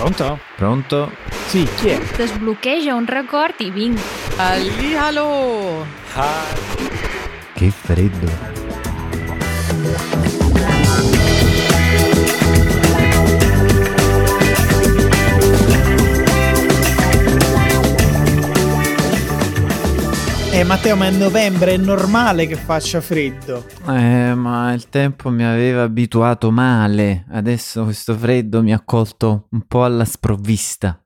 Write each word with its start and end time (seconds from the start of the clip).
Pronto? 0.00 0.38
Pronto? 0.56 1.12
Sì, 1.48 1.68
chi 1.76 1.88
è? 1.90 2.00
Sbloccheggia 2.24 2.94
un 2.94 3.04
record 3.04 3.52
i 3.58 3.70
vinc. 3.70 4.00
Allihalo! 4.36 5.84
Che 7.52 7.70
freddo. 7.70 8.28
Eh 20.60 20.64
Matteo, 20.64 20.94
ma 20.94 21.06
è 21.06 21.10
novembre, 21.10 21.72
è 21.72 21.76
normale 21.78 22.46
che 22.46 22.54
faccia 22.54 23.00
freddo. 23.00 23.64
Eh, 23.88 24.34
ma 24.34 24.74
il 24.74 24.90
tempo 24.90 25.30
mi 25.30 25.42
aveva 25.42 25.84
abituato 25.84 26.50
male. 26.50 27.24
Adesso 27.30 27.84
questo 27.84 28.14
freddo 28.14 28.62
mi 28.62 28.74
ha 28.74 28.82
colto 28.84 29.46
un 29.52 29.66
po' 29.66 29.84
alla 29.84 30.04
sprovvista. 30.04 31.02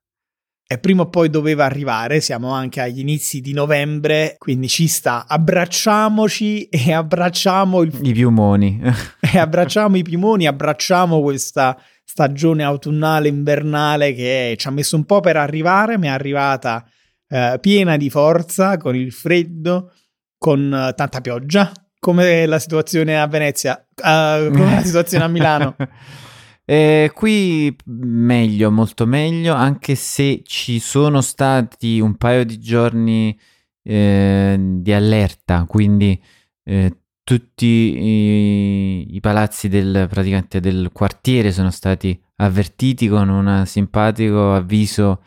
E 0.66 0.78
prima 0.78 1.02
o 1.02 1.08
poi 1.08 1.30
doveva 1.30 1.64
arrivare, 1.66 2.20
siamo 2.20 2.50
anche 2.50 2.80
agli 2.80 2.98
inizi 2.98 3.40
di 3.40 3.52
novembre, 3.52 4.34
quindi 4.38 4.66
ci 4.66 4.88
sta. 4.88 5.24
Abbracciamoci 5.28 6.64
e 6.64 6.92
abbracciamo 6.92 7.82
il... 7.82 7.96
I 8.02 8.12
piumoni. 8.12 8.82
e 9.22 9.38
abbracciamo 9.38 9.96
i 9.96 10.02
piumoni, 10.02 10.48
abbracciamo 10.48 11.22
questa 11.22 11.80
stagione 12.04 12.64
autunnale 12.64 13.28
invernale 13.28 14.14
che 14.14 14.56
ci 14.58 14.66
ha 14.66 14.72
messo 14.72 14.96
un 14.96 15.04
po' 15.04 15.20
per 15.20 15.36
arrivare, 15.36 15.96
ma 15.96 16.06
è 16.06 16.08
arrivata 16.08 16.84
eh, 17.28 17.58
piena 17.60 17.96
di 17.96 18.10
forza, 18.10 18.76
con 18.76 18.94
il 18.96 19.12
freddo, 19.12 19.92
con 20.38 20.72
eh, 20.72 20.94
tanta 20.94 21.20
pioggia, 21.20 21.72
come 21.98 22.46
la 22.46 22.58
situazione 22.58 23.18
a 23.18 23.26
Venezia, 23.26 23.82
uh, 23.96 24.50
come 24.50 24.74
la 24.74 24.82
situazione 24.82 25.24
a 25.24 25.28
Milano. 25.28 25.76
Eh, 26.66 27.10
qui 27.12 27.76
meglio, 27.84 28.70
molto 28.70 29.04
meglio, 29.04 29.52
anche 29.52 29.94
se 29.94 30.40
ci 30.46 30.78
sono 30.78 31.20
stati 31.20 32.00
un 32.00 32.16
paio 32.16 32.42
di 32.46 32.58
giorni 32.58 33.38
eh, 33.82 34.56
di 34.58 34.90
allerta, 34.90 35.66
quindi 35.68 36.18
eh, 36.64 37.00
tutti 37.22 37.66
i, 37.66 39.14
i, 39.14 39.20
palazzi 39.20 39.68
del, 39.68 40.08
del 40.48 40.90
quartiere 40.90 41.52
sono 41.52 41.70
stati 41.70 42.18
avvertiti 42.36 43.08
con 43.08 43.28
un 43.28 43.64
simpatico 43.66 44.54
avviso 44.54 45.22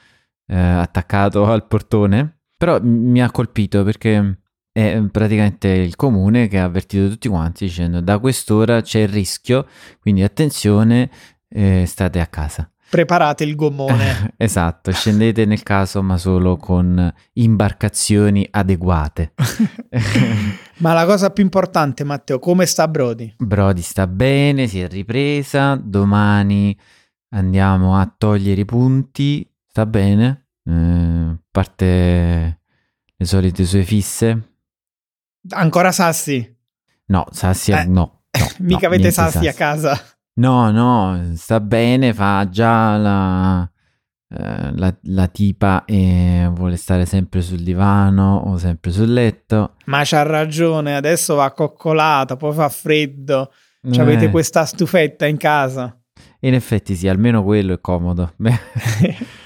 eh, 0.47 0.57
attaccato 0.57 1.45
al 1.45 1.67
portone, 1.67 2.41
però 2.57 2.79
mi 2.81 3.21
ha 3.21 3.29
colpito 3.31 3.83
perché 3.83 4.39
è 4.71 5.01
praticamente 5.11 5.69
il 5.69 5.95
comune 5.95 6.47
che 6.47 6.59
ha 6.59 6.63
avvertito 6.63 7.09
tutti 7.09 7.27
quanti 7.27 7.65
dicendo 7.65 7.99
da 7.99 8.19
quest'ora 8.19 8.81
c'è 8.81 8.99
il 8.99 9.07
rischio, 9.07 9.67
quindi 9.99 10.23
attenzione, 10.23 11.09
eh, 11.49 11.85
state 11.85 12.19
a 12.19 12.27
casa. 12.27 12.69
Preparate 12.89 13.43
il 13.43 13.55
gommone. 13.55 14.33
esatto, 14.37 14.91
scendete 14.91 15.45
nel 15.45 15.61
caso 15.61 16.01
ma 16.01 16.17
solo 16.17 16.57
con 16.57 17.11
imbarcazioni 17.33 18.47
adeguate. 18.49 19.33
ma 20.77 20.93
la 20.93 21.05
cosa 21.05 21.31
più 21.31 21.43
importante 21.43 22.03
Matteo, 22.03 22.39
come 22.39 22.65
sta 22.65 22.87
Brody? 22.87 23.33
Brody 23.37 23.81
sta 23.81 24.07
bene, 24.07 24.67
si 24.67 24.79
è 24.79 24.87
ripresa, 24.87 25.75
domani 25.75 26.77
andiamo 27.29 27.97
a 27.97 28.13
togliere 28.15 28.61
i 28.61 28.65
punti, 28.65 29.45
sta 29.78 29.86
bene, 29.86 30.47
eh, 30.66 31.38
parte 31.52 32.61
le 33.16 33.25
solite 33.25 33.64
sue 33.64 33.83
fisse, 33.83 34.53
Ancora 35.50 35.92
Sassi? 35.92 36.58
No, 37.06 37.28
Sassi 37.30 37.72
eh, 37.72 37.86
no, 37.86 37.94
no. 37.94 38.22
Mica 38.59 38.88
no, 38.88 38.88
avete 38.88 39.11
sassi, 39.11 39.33
sassi, 39.33 39.48
a 39.48 39.53
casa? 39.53 40.02
No, 40.39 40.72
no, 40.72 41.31
sta 41.36 41.59
bene, 41.59 42.11
fa 42.11 42.50
già 42.50 42.98
la, 42.98 43.70
eh, 44.30 44.75
la, 44.75 44.95
la, 45.03 45.28
tipa 45.28 45.86
e 45.86 46.50
vuole 46.52 46.75
stare 46.75 47.05
sempre 47.05 47.42
sul 47.42 47.61
divano 47.61 48.38
o 48.48 48.58
sempre 48.58 48.89
sul 48.89 49.14
letto. 49.14 49.76
Ma 49.86 50.02
c'ha 50.04 50.23
ragione, 50.23 50.95
adesso 50.95 51.36
va 51.36 51.52
coccolata, 51.52 52.36
poi 52.36 52.54
fa 52.54 52.70
freddo. 52.70 53.52
Eh. 53.83 54.02
Avete 54.02 54.32
questa 54.32 54.66
stufetta 54.66 55.27
in 55.27 55.37
casa. 55.37 55.95
In 56.39 56.55
effetti 56.55 56.95
sì, 56.95 57.08
almeno 57.08 57.43
quello 57.43 57.73
è 57.73 57.80
comodo. 57.80 58.33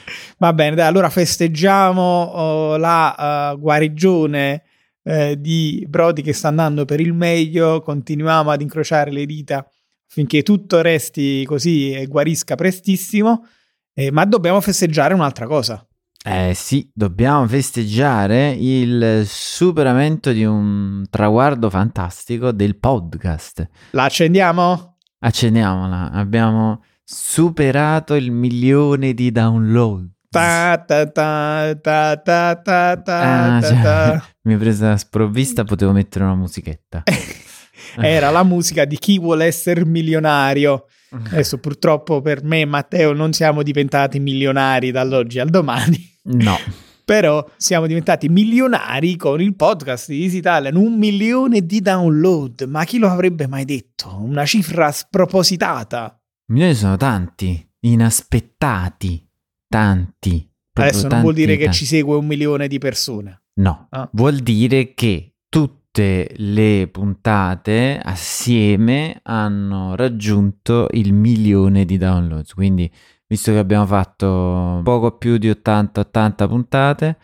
Va 0.41 0.53
bene, 0.53 0.75
dai, 0.75 0.87
allora 0.87 1.11
festeggiamo 1.11 2.01
oh, 2.01 2.77
la 2.77 3.51
uh, 3.53 3.59
guarigione 3.59 4.63
eh, 5.03 5.39
di 5.39 5.85
Brody 5.87 6.23
che 6.23 6.33
sta 6.33 6.47
andando 6.47 6.83
per 6.83 6.99
il 6.99 7.13
meglio, 7.13 7.79
continuiamo 7.81 8.49
ad 8.49 8.59
incrociare 8.59 9.11
le 9.11 9.27
dita 9.27 9.63
finché 10.07 10.41
tutto 10.41 10.81
resti 10.81 11.45
così 11.45 11.91
e 11.91 12.07
guarisca 12.07 12.55
prestissimo, 12.55 13.45
eh, 13.93 14.09
ma 14.09 14.25
dobbiamo 14.25 14.59
festeggiare 14.61 15.13
un'altra 15.13 15.45
cosa. 15.45 15.87
Eh 16.25 16.53
sì, 16.55 16.89
dobbiamo 16.91 17.47
festeggiare 17.47 18.49
il 18.49 19.21
superamento 19.27 20.31
di 20.31 20.43
un 20.43 21.05
traguardo 21.11 21.69
fantastico 21.69 22.51
del 22.51 22.79
podcast. 22.79 23.69
La 23.91 24.05
accendiamo? 24.05 24.97
Accendiamola, 25.19 26.09
abbiamo 26.09 26.83
superato 27.03 28.15
il 28.15 28.31
milione 28.31 29.13
di 29.13 29.31
download. 29.31 30.09
Ta, 30.33 30.81
ta, 30.87 31.11
ta, 31.11 31.77
ta, 31.81 32.15
ta, 32.15 32.55
ta, 32.55 33.01
ta, 33.03 33.57
ah, 33.57 33.61
cioè, 33.61 34.21
mi 34.47 34.53
è 34.53 34.57
presa 34.57 34.95
sprovvista, 34.95 35.65
potevo 35.65 35.91
mettere 35.91 36.23
una 36.23 36.35
musichetta. 36.35 37.03
Era 37.99 38.29
la 38.29 38.43
musica 38.43 38.85
di 38.85 38.97
chi 38.97 39.19
vuole 39.19 39.43
essere 39.43 39.83
milionario. 39.83 40.85
Adesso 41.11 41.57
purtroppo 41.57 42.21
per 42.21 42.45
me 42.45 42.61
e 42.61 42.65
Matteo 42.65 43.11
non 43.11 43.33
siamo 43.33 43.61
diventati 43.61 44.21
milionari 44.21 44.91
dall'oggi 44.91 45.37
al 45.39 45.49
domani. 45.49 45.99
No. 46.23 46.57
Però 47.03 47.45
siamo 47.57 47.85
diventati 47.85 48.29
milionari 48.29 49.17
con 49.17 49.41
il 49.41 49.53
podcast 49.53 50.07
di 50.07 50.23
Easy 50.23 50.37
Italian, 50.37 50.77
un 50.77 50.97
milione 50.97 51.65
di 51.65 51.81
download. 51.81 52.61
Ma 52.69 52.85
chi 52.85 52.99
lo 52.99 53.09
avrebbe 53.09 53.47
mai 53.47 53.65
detto? 53.65 54.17
Una 54.21 54.45
cifra 54.45 54.93
spropositata. 54.93 56.17
Milioni 56.45 56.73
sono 56.73 56.95
tanti, 56.95 57.69
inaspettati 57.81 59.25
tanti. 59.71 60.45
Adesso 60.73 61.01
non 61.01 61.09
tanti, 61.09 61.23
vuol 61.23 61.33
dire 61.33 61.53
tanti. 61.53 61.65
che 61.65 61.73
ci 61.73 61.85
segue 61.85 62.17
un 62.17 62.25
milione 62.25 62.67
di 62.67 62.77
persone. 62.77 63.43
No, 63.53 63.87
ah. 63.89 64.09
vuol 64.13 64.39
dire 64.39 64.93
che 64.93 65.35
tutte 65.47 66.29
le 66.35 66.89
puntate 66.91 67.99
assieme 68.03 69.19
hanno 69.23 69.95
raggiunto 69.95 70.87
il 70.91 71.13
milione 71.13 71.85
di 71.85 71.97
downloads. 71.97 72.53
Quindi, 72.53 72.91
visto 73.27 73.51
che 73.53 73.57
abbiamo 73.57 73.85
fatto 73.85 74.81
poco 74.83 75.17
più 75.17 75.37
di 75.37 75.49
80-80 75.49 76.47
puntate, 76.47 77.17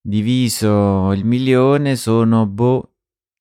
diviso 0.00 1.12
il 1.12 1.24
milione 1.24 1.96
sono 1.96 2.46
boh 2.46 2.96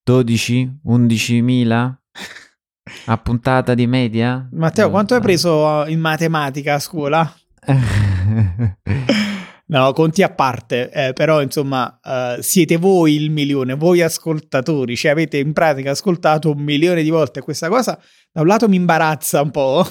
12-11 0.10 1.42
mila 1.42 2.02
a 3.06 3.18
puntata 3.18 3.74
di 3.74 3.88
media. 3.88 4.48
Matteo, 4.52 4.90
quanto 4.90 5.16
hai 5.16 5.22
preso 5.22 5.86
in 5.88 6.00
matematica 6.00 6.76
a 6.76 6.80
scuola? 6.80 7.34
No, 9.66 9.92
conti 9.94 10.22
a 10.22 10.30
parte, 10.30 10.92
eh, 10.92 11.14
però 11.14 11.42
insomma 11.42 12.00
uh, 12.04 12.40
siete 12.42 12.76
voi 12.78 13.16
il 13.16 13.32
milione, 13.32 13.76
voi 13.76 14.02
ascoltatori, 14.02 14.96
cioè 14.96 15.12
avete 15.12 15.38
in 15.38 15.54
pratica 15.54 15.92
ascoltato 15.92 16.52
un 16.52 16.62
milione 16.62 17.02
di 17.02 17.10
volte 17.10 17.42
questa 17.42 17.70
cosa 17.70 18.00
da 18.32 18.42
un 18.42 18.48
lato 18.48 18.68
mi 18.68 18.76
imbarazza 18.76 19.42
un 19.42 19.52
po', 19.52 19.88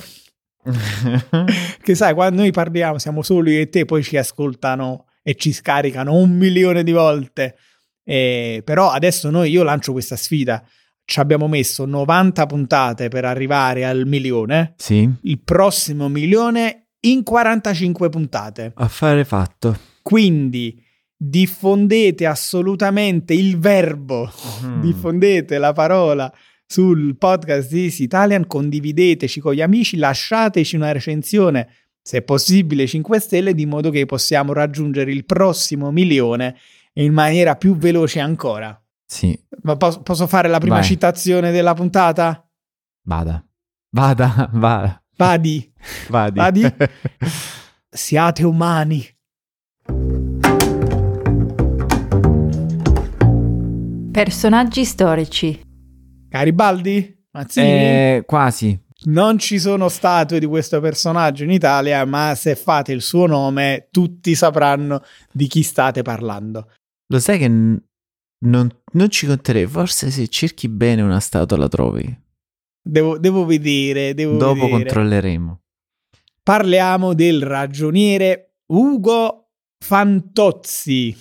che 1.83 1.95
sai 1.95 2.13
quando 2.13 2.43
noi 2.43 2.51
parliamo 2.53 2.99
siamo 2.99 3.23
solo 3.23 3.51
io 3.51 3.61
e 3.61 3.71
te, 3.71 3.85
poi 3.85 4.03
ci 4.03 4.17
ascoltano 4.17 5.07
e 5.23 5.37
ci 5.37 5.53
scaricano 5.53 6.15
un 6.15 6.37
milione 6.37 6.85
di 6.85 6.93
volte, 6.93 7.57
eh, 8.05 8.63
però 8.65 8.91
adesso 8.91 9.31
noi, 9.31 9.51
io 9.51 9.63
lancio 9.63 9.93
questa 9.93 10.17
sfida, 10.17 10.63
ci 11.05 11.19
abbiamo 11.19 11.49
messo 11.49 11.87
90 11.87 12.47
puntate 12.47 13.09
per 13.09 13.25
arrivare 13.25 13.85
al 13.85 14.07
milione, 14.07 14.75
sì. 14.77 15.11
il 15.23 15.41
prossimo 15.43 16.09
milione 16.09 16.82
in 17.05 17.23
45 17.23 18.09
puntate. 18.09 18.73
Affare 18.77 19.25
fatto. 19.25 19.79
Quindi 20.03 20.83
diffondete 21.17 22.27
assolutamente 22.27 23.33
il 23.33 23.59
verbo, 23.59 24.31
mm. 24.65 24.81
diffondete 24.81 25.59
la 25.59 25.73
parola 25.73 26.33
sul 26.67 27.17
podcast 27.17 27.71
di 27.71 27.85
Easy 27.85 28.05
Italian, 28.05 28.47
condivideteci 28.47 29.41
con 29.41 29.53
gli 29.53 29.61
amici, 29.61 29.97
lasciateci 29.97 30.75
una 30.75 30.91
recensione, 30.91 31.69
se 32.03 32.23
possibile 32.23 32.87
5 32.87 33.21
stelle, 33.21 33.55
di 33.55 33.67
modo 33.67 33.91
che 33.91 34.07
possiamo 34.07 34.53
raggiungere 34.53 35.13
il 35.13 35.25
prossimo 35.25 35.93
milione 35.93 36.57
in 36.95 37.13
maniera 37.13 37.57
più 37.57 37.77
veloce 37.77 38.21
ancora. 38.21 38.77
Sì. 39.07 39.39
Ma 39.63 39.77
posso, 39.77 40.03
posso 40.03 40.27
fare 40.27 40.49
la 40.49 40.59
prima 40.59 40.77
Vai. 40.77 40.85
citazione 40.85 41.53
della 41.53 41.75
puntata? 41.75 42.49
Vada. 43.05 43.47
Vada, 43.91 44.49
vada. 44.55 45.02
Vadi. 45.23 45.73
Vadi. 46.09 46.39
Vadi. 46.39 46.63
Siate 47.95 48.45
umani. 48.45 49.07
Personaggi 54.11 54.85
storici. 54.85 55.61
Garibaldi? 56.29 57.25
Mazzini? 57.31 57.67
Eh, 57.67 58.23
quasi. 58.27 58.79
non 59.05 59.39
ci 59.39 59.59
sono 59.59 59.89
statue 59.89 60.39
di 60.39 60.47
questo 60.47 60.81
personaggio 60.81 61.45
in 61.45 61.51
Italia, 61.51 62.05
ma 62.05 62.35
se 62.35 62.55
fate 62.57 62.93
il 62.93 63.01
suo 63.03 63.27
nome, 63.27 63.89
tutti 63.91 64.35
sapranno 64.35 65.03
di 65.33 65.47
chi 65.47 65.63
state 65.63 66.03
parlando. 66.03 66.71
Lo 67.09 67.19
sai 67.19 67.39
che 67.39 67.49
n- 67.49 67.81
non, 68.45 68.69
non 68.93 69.09
ci 69.09 69.27
conterei, 69.27 69.67
forse 69.67 70.11
se 70.11 70.29
cerchi 70.29 70.69
bene 70.69 71.03
una 71.03 71.21
statua 71.21 71.57
la 71.57 71.69
trovi. 71.69 72.21
Devo, 72.85 73.19
devo 73.19 73.45
vedere, 73.45 74.13
devo 74.15 74.37
Dopo 74.37 74.55
vedere. 74.67 74.71
controlleremo. 74.85 75.61
Parliamo 76.43 77.15
del 77.15 77.43
ragioniere 77.43 78.55
Ugo 78.67 79.51
Fantozzi, 79.79 81.17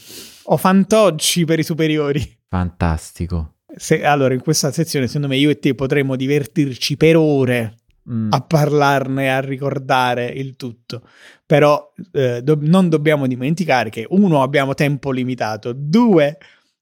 o 0.45 0.57
Fantocci 0.57 1.45
per 1.45 1.59
i 1.59 1.63
superiori. 1.63 2.39
Fantastico. 2.47 3.57
Se- 3.75 4.03
allora, 4.03 4.33
in 4.33 4.41
questa 4.41 4.71
sezione, 4.71 5.05
secondo 5.07 5.27
me, 5.27 5.37
io 5.37 5.49
e 5.49 5.59
te 5.59 5.75
potremmo 5.75 6.15
divertirci 6.15 6.97
per 6.97 7.15
ore 7.17 7.75
Mm. 8.09 8.29
a 8.31 8.41
parlarne, 8.41 9.31
a 9.31 9.39
ricordare 9.41 10.25
il 10.25 10.55
tutto. 10.55 11.03
Però 11.45 11.93
eh, 12.13 12.41
do- 12.41 12.57
non 12.59 12.89
dobbiamo 12.89 13.27
dimenticare 13.27 13.91
che 13.91 14.07
uno 14.09 14.41
abbiamo 14.41 14.73
tempo 14.73 15.11
limitato, 15.11 15.71
due 15.75 16.37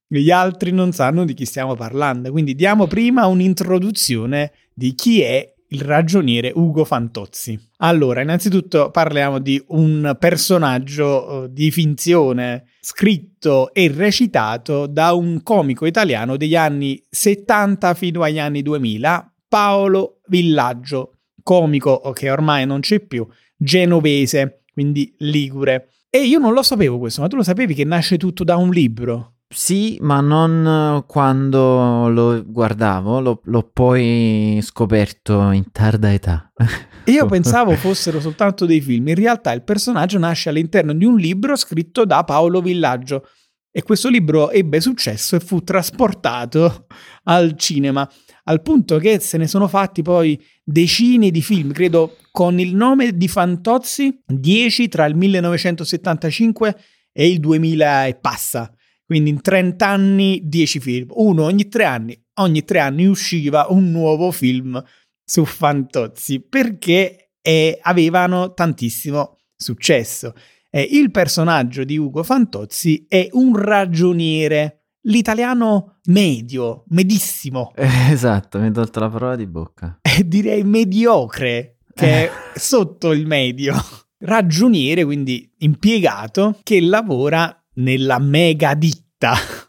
gli 0.06 0.30
altri 0.30 0.72
non 0.72 0.92
sanno 0.92 1.24
di 1.26 1.34
chi 1.34 1.44
stiamo 1.44 1.74
parlando. 1.76 2.30
Quindi 2.32 2.54
diamo 2.54 2.86
prima 2.86 3.26
un'introduzione 3.26 4.50
di 4.80 4.94
chi 4.94 5.20
è 5.20 5.46
il 5.72 5.82
ragioniere 5.82 6.52
Ugo 6.54 6.86
Fantozzi. 6.86 7.58
Allora, 7.80 8.22
innanzitutto 8.22 8.90
parliamo 8.90 9.38
di 9.38 9.62
un 9.68 10.16
personaggio 10.18 11.44
eh, 11.44 11.52
di 11.52 11.70
finzione 11.70 12.64
scritto 12.80 13.74
e 13.74 13.92
recitato 13.94 14.86
da 14.86 15.12
un 15.12 15.42
comico 15.42 15.84
italiano 15.84 16.38
degli 16.38 16.56
anni 16.56 16.98
70 17.10 17.92
fino 17.92 18.22
agli 18.22 18.38
anni 18.38 18.62
2000, 18.62 19.34
Paolo 19.48 20.20
Villaggio, 20.28 21.18
comico 21.42 22.00
che 22.14 22.30
ormai 22.30 22.64
non 22.64 22.80
c'è 22.80 23.00
più, 23.00 23.28
genovese, 23.54 24.62
quindi 24.72 25.14
ligure. 25.18 25.90
E 26.08 26.24
io 26.24 26.38
non 26.38 26.54
lo 26.54 26.62
sapevo 26.62 26.98
questo, 26.98 27.20
ma 27.20 27.28
tu 27.28 27.36
lo 27.36 27.42
sapevi 27.42 27.74
che 27.74 27.84
nasce 27.84 28.16
tutto 28.16 28.44
da 28.44 28.56
un 28.56 28.70
libro? 28.70 29.34
Sì, 29.52 29.98
ma 30.00 30.20
non 30.20 31.02
quando 31.08 32.08
lo 32.08 32.44
guardavo, 32.46 33.20
l'ho, 33.20 33.40
l'ho 33.42 33.70
poi 33.72 34.60
scoperto 34.62 35.50
in 35.50 35.72
tarda 35.72 36.12
età. 36.12 36.52
Io 37.06 37.26
pensavo 37.26 37.74
fossero 37.74 38.20
soltanto 38.20 38.64
dei 38.64 38.80
film, 38.80 39.08
in 39.08 39.16
realtà 39.16 39.50
il 39.50 39.64
personaggio 39.64 40.20
nasce 40.20 40.50
all'interno 40.50 40.94
di 40.94 41.04
un 41.04 41.16
libro 41.16 41.56
scritto 41.56 42.04
da 42.04 42.22
Paolo 42.22 42.60
Villaggio 42.60 43.26
e 43.72 43.82
questo 43.82 44.08
libro 44.08 44.50
ebbe 44.50 44.80
successo 44.80 45.34
e 45.34 45.40
fu 45.40 45.64
trasportato 45.64 46.86
al 47.24 47.56
cinema, 47.56 48.08
al 48.44 48.62
punto 48.62 48.98
che 48.98 49.18
se 49.18 49.36
ne 49.36 49.48
sono 49.48 49.66
fatti 49.66 50.02
poi 50.02 50.40
decine 50.62 51.32
di 51.32 51.42
film, 51.42 51.72
credo 51.72 52.18
con 52.30 52.60
il 52.60 52.76
nome 52.76 53.16
di 53.16 53.26
Fantozzi, 53.26 54.22
10 54.26 54.88
tra 54.88 55.06
il 55.06 55.16
1975 55.16 56.76
e 57.12 57.28
il 57.28 57.40
2000 57.40 58.06
e 58.06 58.14
passa. 58.14 58.72
Quindi 59.10 59.30
in 59.30 59.40
30 59.40 59.88
anni 59.88 60.40
10 60.44 60.78
film, 60.78 61.08
uno 61.14 61.42
ogni 61.42 61.66
tre 61.66 61.82
anni. 61.82 62.16
Ogni 62.34 62.62
tre 62.62 62.78
anni 62.78 63.06
usciva 63.06 63.66
un 63.68 63.90
nuovo 63.90 64.30
film 64.30 64.80
su 65.24 65.44
Fantozzi 65.44 66.38
perché 66.38 67.32
eh, 67.42 67.76
avevano 67.82 68.54
tantissimo 68.54 69.38
successo. 69.56 70.32
Eh, 70.70 70.86
il 70.92 71.10
personaggio 71.10 71.82
di 71.82 71.98
Ugo 71.98 72.22
Fantozzi 72.22 73.06
è 73.08 73.26
un 73.32 73.56
ragioniere, 73.56 74.84
l'italiano 75.08 75.98
medio, 76.04 76.84
medissimo, 76.90 77.72
esatto, 77.74 78.60
mi 78.60 78.66
hai 78.66 78.72
tolto 78.72 79.00
la 79.00 79.08
parola 79.08 79.34
di 79.34 79.48
bocca. 79.48 79.98
e 80.02 80.28
direi 80.28 80.62
mediocre, 80.62 81.78
che 81.92 82.26
è 82.26 82.30
sotto 82.54 83.10
il 83.10 83.26
medio. 83.26 83.74
Ragioniere, 84.18 85.04
quindi 85.04 85.50
impiegato, 85.58 86.60
che 86.62 86.80
lavora 86.80 87.59
nella 87.80 88.18
mega 88.18 88.74
ditta. 88.74 89.34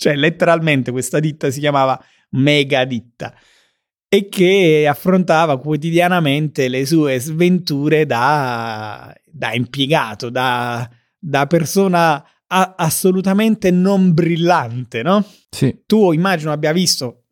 Cioè, 0.00 0.14
letteralmente 0.14 0.92
questa 0.92 1.18
ditta 1.18 1.50
si 1.50 1.58
chiamava 1.58 2.00
mega 2.30 2.84
ditta 2.84 3.34
e 4.08 4.28
che 4.28 4.86
affrontava 4.88 5.58
quotidianamente 5.58 6.68
le 6.68 6.86
sue 6.86 7.18
sventure 7.18 8.06
da, 8.06 9.14
da 9.26 9.52
impiegato, 9.54 10.30
da, 10.30 10.88
da 11.18 11.46
persona 11.46 12.24
a- 12.46 12.74
assolutamente 12.76 13.70
non 13.70 14.14
brillante, 14.14 15.02
no? 15.02 15.24
Sì, 15.50 15.82
Tu 15.84 16.12
immagino 16.12 16.52
abbia 16.52 16.72
visto, 16.72 17.24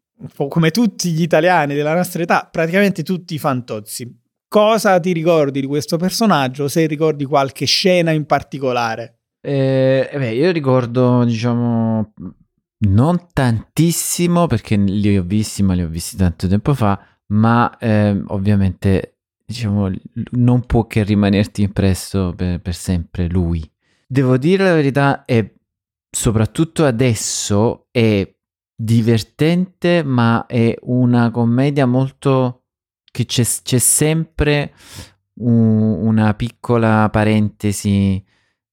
come 0.49 0.71
tutti 0.71 1.12
gli 1.12 1.23
italiani 1.23 1.75
della 1.75 1.95
nostra 1.95 2.23
età, 2.23 2.49
praticamente 2.51 3.03
tutti 3.03 3.35
i 3.35 3.39
fantozzi. 3.39 4.25
Cosa 4.47 5.01
ti 5.01 5.12
ricordi 5.12 5.61
di 5.61 5.67
questo 5.67 5.97
personaggio? 5.97 6.69
Se 6.69 6.87
ricordi 6.87 7.25
qualche 7.25 7.65
scena 7.65 8.11
in 8.11 8.27
particolare? 8.27 9.16
Eh, 9.49 10.11
beh, 10.13 10.33
io 10.35 10.51
ricordo, 10.51 11.23
diciamo, 11.23 12.13
non 12.79 13.27
tantissimo 13.33 14.49
perché 14.49 14.75
li 14.75 15.17
ho 15.17 15.23
visti, 15.23 15.63
ma 15.63 15.75
li 15.75 15.85
ho 15.85 15.89
visti 15.89 16.17
tanto 16.17 16.49
tempo 16.49 16.75
fa, 16.75 17.01
ma 17.27 17.79
eh, 17.79 18.21
ovviamente, 18.27 19.19
diciamo, 19.45 19.89
non 20.33 20.67
può 20.67 20.89
che 20.89 21.05
rimanerti 21.05 21.63
impresso 21.63 22.33
per, 22.35 22.61
per 22.61 22.75
sempre 22.75 23.29
lui. 23.29 23.65
Devo 24.09 24.37
dire 24.37 24.65
la 24.65 24.75
verità, 24.75 25.25
è, 25.25 25.49
soprattutto 26.11 26.85
adesso 26.85 27.87
è 27.93 28.29
divertente, 28.75 30.03
ma 30.03 30.47
è 30.47 30.77
una 30.83 31.31
commedia 31.31 31.87
molto 31.87 32.65
che 33.13 33.27
c'è, 33.27 33.45
c'è 33.63 33.79
sempre 33.79 34.73
un- 35.35 36.05
una 36.05 36.35
piccola 36.35 37.09
parentesi 37.11 38.25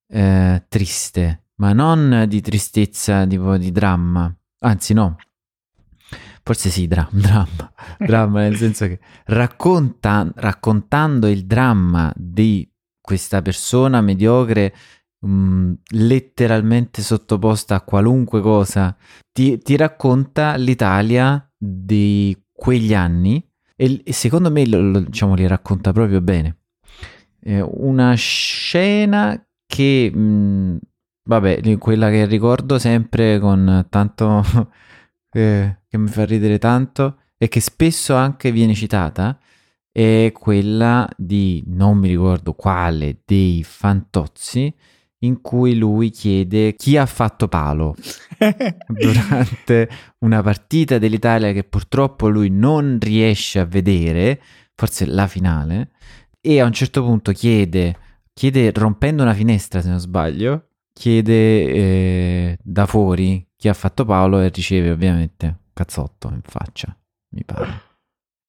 eh, 0.08 0.66
triste, 0.68 1.48
ma 1.56 1.74
non 1.74 2.26
di 2.28 2.42
tristezza, 2.42 3.26
tipo 3.26 3.58
di 3.58 3.72
dramma. 3.72 4.34
Anzi, 4.60 4.94
no. 4.94 5.16
Forse 6.44 6.70
sì, 6.70 6.88
dra- 6.88 7.08
dramma. 7.12 7.72
dramma 7.98 8.42
nel 8.42 8.58
senso 8.58 8.88
che 8.88 9.00
racconta, 9.26 10.30
raccontando 10.36 11.28
il 11.28 11.46
dramma 11.46 12.12
di 12.16 12.70
questa 13.00 13.42
persona 13.42 14.02
mediocre, 14.02 14.74
mh, 15.20 15.74
letteralmente 15.92 17.02
sottoposta 17.02 17.76
a 17.76 17.82
qualunque 17.82 18.42
cosa, 18.42 18.96
ti, 19.32 19.58
ti 19.60 19.76
racconta 19.76 20.56
l'Italia 20.56 21.50
di 21.58 22.38
quegli 22.52 22.94
anni 22.94 23.46
e, 23.76 24.02
e 24.04 24.14
secondo 24.14 24.52
me 24.52 24.68
lo, 24.68 24.82
lo- 24.82 25.00
diciamo, 25.00 25.36
li 25.36 25.48
racconta 25.48 25.92
proprio 25.94 26.22
bene. 26.22 26.58
Eh, 27.46 27.62
una 27.62 28.14
scena 28.16 29.38
che, 29.66 30.12
mh, 30.12 30.80
vabbè, 31.24 31.78
quella 31.78 32.10
che 32.10 32.26
ricordo 32.26 32.80
sempre 32.80 33.40
con 33.40 33.86
tanto, 33.90 34.44
eh, 35.32 35.78
che 35.88 35.98
mi 35.98 36.08
fa 36.08 36.26
ridere 36.26 36.58
tanto 36.60 37.18
e 37.38 37.48
che 37.48 37.60
spesso 37.60 38.16
anche 38.16 38.52
viene 38.52 38.74
citata, 38.74 39.38
è 39.92 40.32
quella 40.34 41.08
di, 41.18 41.64
non 41.68 41.98
mi 41.98 42.08
ricordo 42.10 42.54
quale, 42.54 43.22
dei 43.26 43.64
Fantozzi, 43.64 44.74
in 45.20 45.42
cui 45.42 45.76
lui 45.76 46.10
chiede 46.10 46.76
chi 46.76 46.98
ha 46.98 47.06
fatto 47.06 47.48
palo 47.48 47.96
durante 48.88 49.90
una 50.20 50.42
partita 50.42 50.98
dell'Italia 50.98 51.54
che 51.54 51.64
purtroppo 51.64 52.28
lui 52.28 52.50
non 52.50 52.98
riesce 53.00 53.60
a 53.60 53.66
vedere, 53.66 54.42
forse 54.76 55.06
la 55.06 55.28
finale, 55.28 55.92
e 56.42 56.60
a 56.60 56.66
un 56.66 56.74
certo 56.74 57.04
punto 57.04 57.32
chiede, 57.32 57.98
chiede 58.34 58.72
rompendo 58.72 59.24
una 59.24 59.34
finestra 59.34 59.82
se 59.82 59.90
non 59.90 60.00
sbaglio, 60.00 60.68
chiede 60.94 61.34
eh, 61.34 62.58
da 62.62 62.86
fuori 62.86 63.48
chi 63.56 63.70
ha 63.70 63.74
fatto 63.74 64.06
Paolo 64.06 64.42
e 64.42 64.50
riceve 64.50 64.92
ovviamente 64.92 65.46
un 65.46 65.56
cazzotto 65.74 66.30
in 66.34 66.42
faccia, 66.44 66.96
mi 67.30 67.44
pare. 67.46 67.92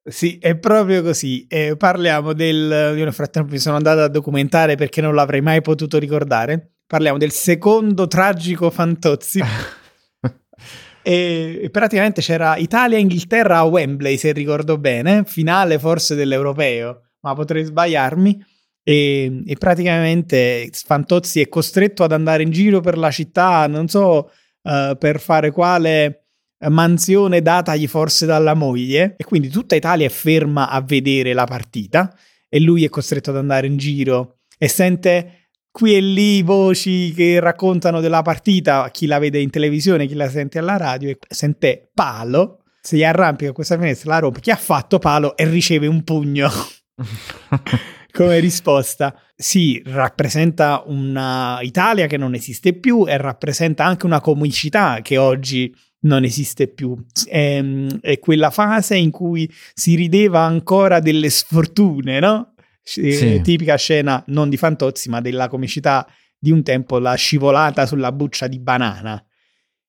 Sì, 0.06 0.38
è 0.38 0.56
proprio 0.56 1.02
così. 1.02 1.46
E 1.46 1.76
parliamo 1.76 2.34
del. 2.34 2.94
Io 2.96 3.04
nel 3.04 3.12
frattempo 3.12 3.52
mi 3.52 3.58
sono 3.58 3.76
andato 3.76 4.00
a 4.00 4.08
documentare 4.08 4.76
perché 4.76 5.00
non 5.00 5.14
l'avrei 5.14 5.40
mai 5.40 5.62
potuto 5.62 5.98
ricordare. 5.98 6.72
Parliamo 6.86 7.16
del 7.16 7.30
secondo 7.30 8.06
tragico 8.06 8.70
Fantozzi. 8.70 9.40
e, 11.02 11.60
e 11.62 11.70
praticamente 11.70 12.20
c'era 12.20 12.56
Italia-Inghilterra 12.56 13.58
a 13.58 13.64
Wembley, 13.64 14.18
se 14.18 14.32
ricordo 14.32 14.76
bene, 14.76 15.24
finale 15.24 15.78
forse 15.78 16.14
dell'Europeo, 16.14 17.12
ma 17.20 17.34
potrei 17.34 17.64
sbagliarmi. 17.64 18.44
E, 18.86 19.42
e 19.46 19.56
praticamente 19.56 20.68
Fantozzi 20.72 21.40
è 21.40 21.48
costretto 21.48 22.04
ad 22.04 22.12
andare 22.12 22.42
in 22.42 22.50
giro 22.50 22.80
per 22.80 22.98
la 22.98 23.10
città, 23.10 23.66
non 23.66 23.88
so 23.88 24.30
eh, 24.62 24.94
per 24.98 25.20
fare 25.20 25.50
quale 25.50 26.26
mansione 26.68 27.42
datagli 27.42 27.86
forse 27.86 28.26
dalla 28.26 28.54
moglie. 28.54 29.14
E 29.16 29.24
quindi 29.24 29.48
tutta 29.48 29.74
Italia 29.74 30.06
è 30.06 30.10
ferma 30.10 30.68
a 30.68 30.80
vedere 30.82 31.32
la 31.32 31.46
partita 31.46 32.14
e 32.48 32.60
lui 32.60 32.84
è 32.84 32.88
costretto 32.88 33.30
ad 33.30 33.36
andare 33.36 33.66
in 33.66 33.78
giro. 33.78 34.40
E 34.58 34.68
sente 34.68 35.48
qui 35.70 35.96
e 35.96 36.00
lì 36.00 36.42
voci 36.42 37.12
che 37.14 37.40
raccontano 37.40 38.00
della 38.00 38.22
partita, 38.22 38.90
chi 38.90 39.06
la 39.06 39.18
vede 39.18 39.40
in 39.40 39.50
televisione, 39.50 40.06
chi 40.06 40.14
la 40.14 40.28
sente 40.28 40.58
alla 40.58 40.76
radio 40.76 41.08
e 41.08 41.18
sente 41.28 41.90
palo 41.92 42.60
si 42.80 43.02
arrampica 43.02 43.50
a 43.50 43.54
questa 43.54 43.78
finestra, 43.78 44.12
la 44.12 44.18
rompe, 44.18 44.40
chi 44.40 44.50
ha 44.50 44.56
fatto 44.56 44.98
palo 44.98 45.36
e 45.36 45.48
riceve 45.48 45.86
un 45.86 46.04
pugno 46.04 46.50
come 48.14 48.38
risposta. 48.38 49.20
Sì, 49.34 49.82
rappresenta 49.86 50.84
una 50.86 51.58
Italia 51.62 52.06
che 52.06 52.16
non 52.16 52.34
esiste 52.34 52.72
più 52.72 53.04
e 53.08 53.16
rappresenta 53.16 53.84
anche 53.84 54.06
una 54.06 54.20
comicità 54.20 55.00
che 55.02 55.16
oggi 55.16 55.74
non 56.02 56.22
esiste 56.22 56.68
più. 56.68 56.96
È, 57.26 57.60
è 58.00 58.18
quella 58.20 58.50
fase 58.50 58.96
in 58.96 59.10
cui 59.10 59.52
si 59.74 59.96
rideva 59.96 60.42
ancora 60.42 61.00
delle 61.00 61.28
sfortune, 61.28 62.20
no? 62.20 62.54
Sì. 62.80 63.40
Tipica 63.42 63.76
scena 63.76 64.22
non 64.28 64.48
di 64.48 64.56
Fantozzi, 64.56 65.08
ma 65.08 65.20
della 65.20 65.48
comicità 65.48 66.06
di 66.38 66.52
un 66.52 66.62
tempo, 66.62 66.98
la 66.98 67.14
scivolata 67.14 67.84
sulla 67.84 68.12
buccia 68.12 68.46
di 68.46 68.60
banana. 68.60 69.22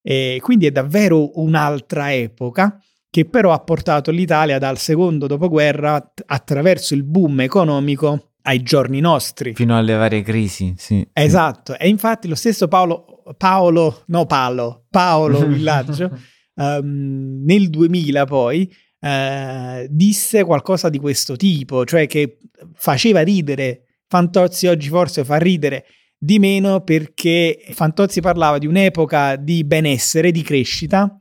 E 0.01 0.39
quindi 0.41 0.65
è 0.65 0.71
davvero 0.71 1.39
un'altra 1.39 2.13
epoca 2.13 2.79
che 3.15 3.23
però 3.23 3.53
ha 3.53 3.59
portato 3.59 4.11
l'Italia 4.11 4.59
dal 4.59 4.77
secondo 4.77 5.25
dopoguerra 5.25 6.11
attraverso 6.25 6.95
il 6.95 7.05
boom 7.05 7.39
economico 7.39 8.31
ai 8.41 8.61
giorni 8.61 8.99
nostri. 8.99 9.53
Fino 9.55 9.77
alle 9.77 9.93
varie 9.93 10.21
crisi, 10.21 10.73
sì. 10.75 11.07
Esatto, 11.13 11.71
sì. 11.71 11.77
e 11.79 11.87
infatti 11.87 12.27
lo 12.27 12.35
stesso 12.35 12.67
Paolo, 12.67 13.23
Paolo, 13.37 14.03
no 14.07 14.25
Paolo, 14.25 14.87
Paolo 14.89 15.47
Villaggio, 15.47 16.11
um, 16.55 17.41
nel 17.45 17.69
2000 17.69 18.25
poi 18.25 18.69
uh, 18.99 19.87
disse 19.87 20.43
qualcosa 20.43 20.89
di 20.89 20.99
questo 20.99 21.37
tipo, 21.37 21.85
cioè 21.85 22.07
che 22.07 22.39
faceva 22.73 23.21
ridere, 23.21 24.01
Fantozzi 24.07 24.67
oggi 24.67 24.89
forse 24.89 25.23
fa 25.23 25.37
ridere 25.37 25.85
di 26.17 26.37
meno 26.37 26.81
perché 26.81 27.63
Fantozzi 27.69 28.19
parlava 28.19 28.57
di 28.57 28.67
un'epoca 28.67 29.37
di 29.37 29.63
benessere, 29.63 30.31
di 30.31 30.41
crescita, 30.41 31.17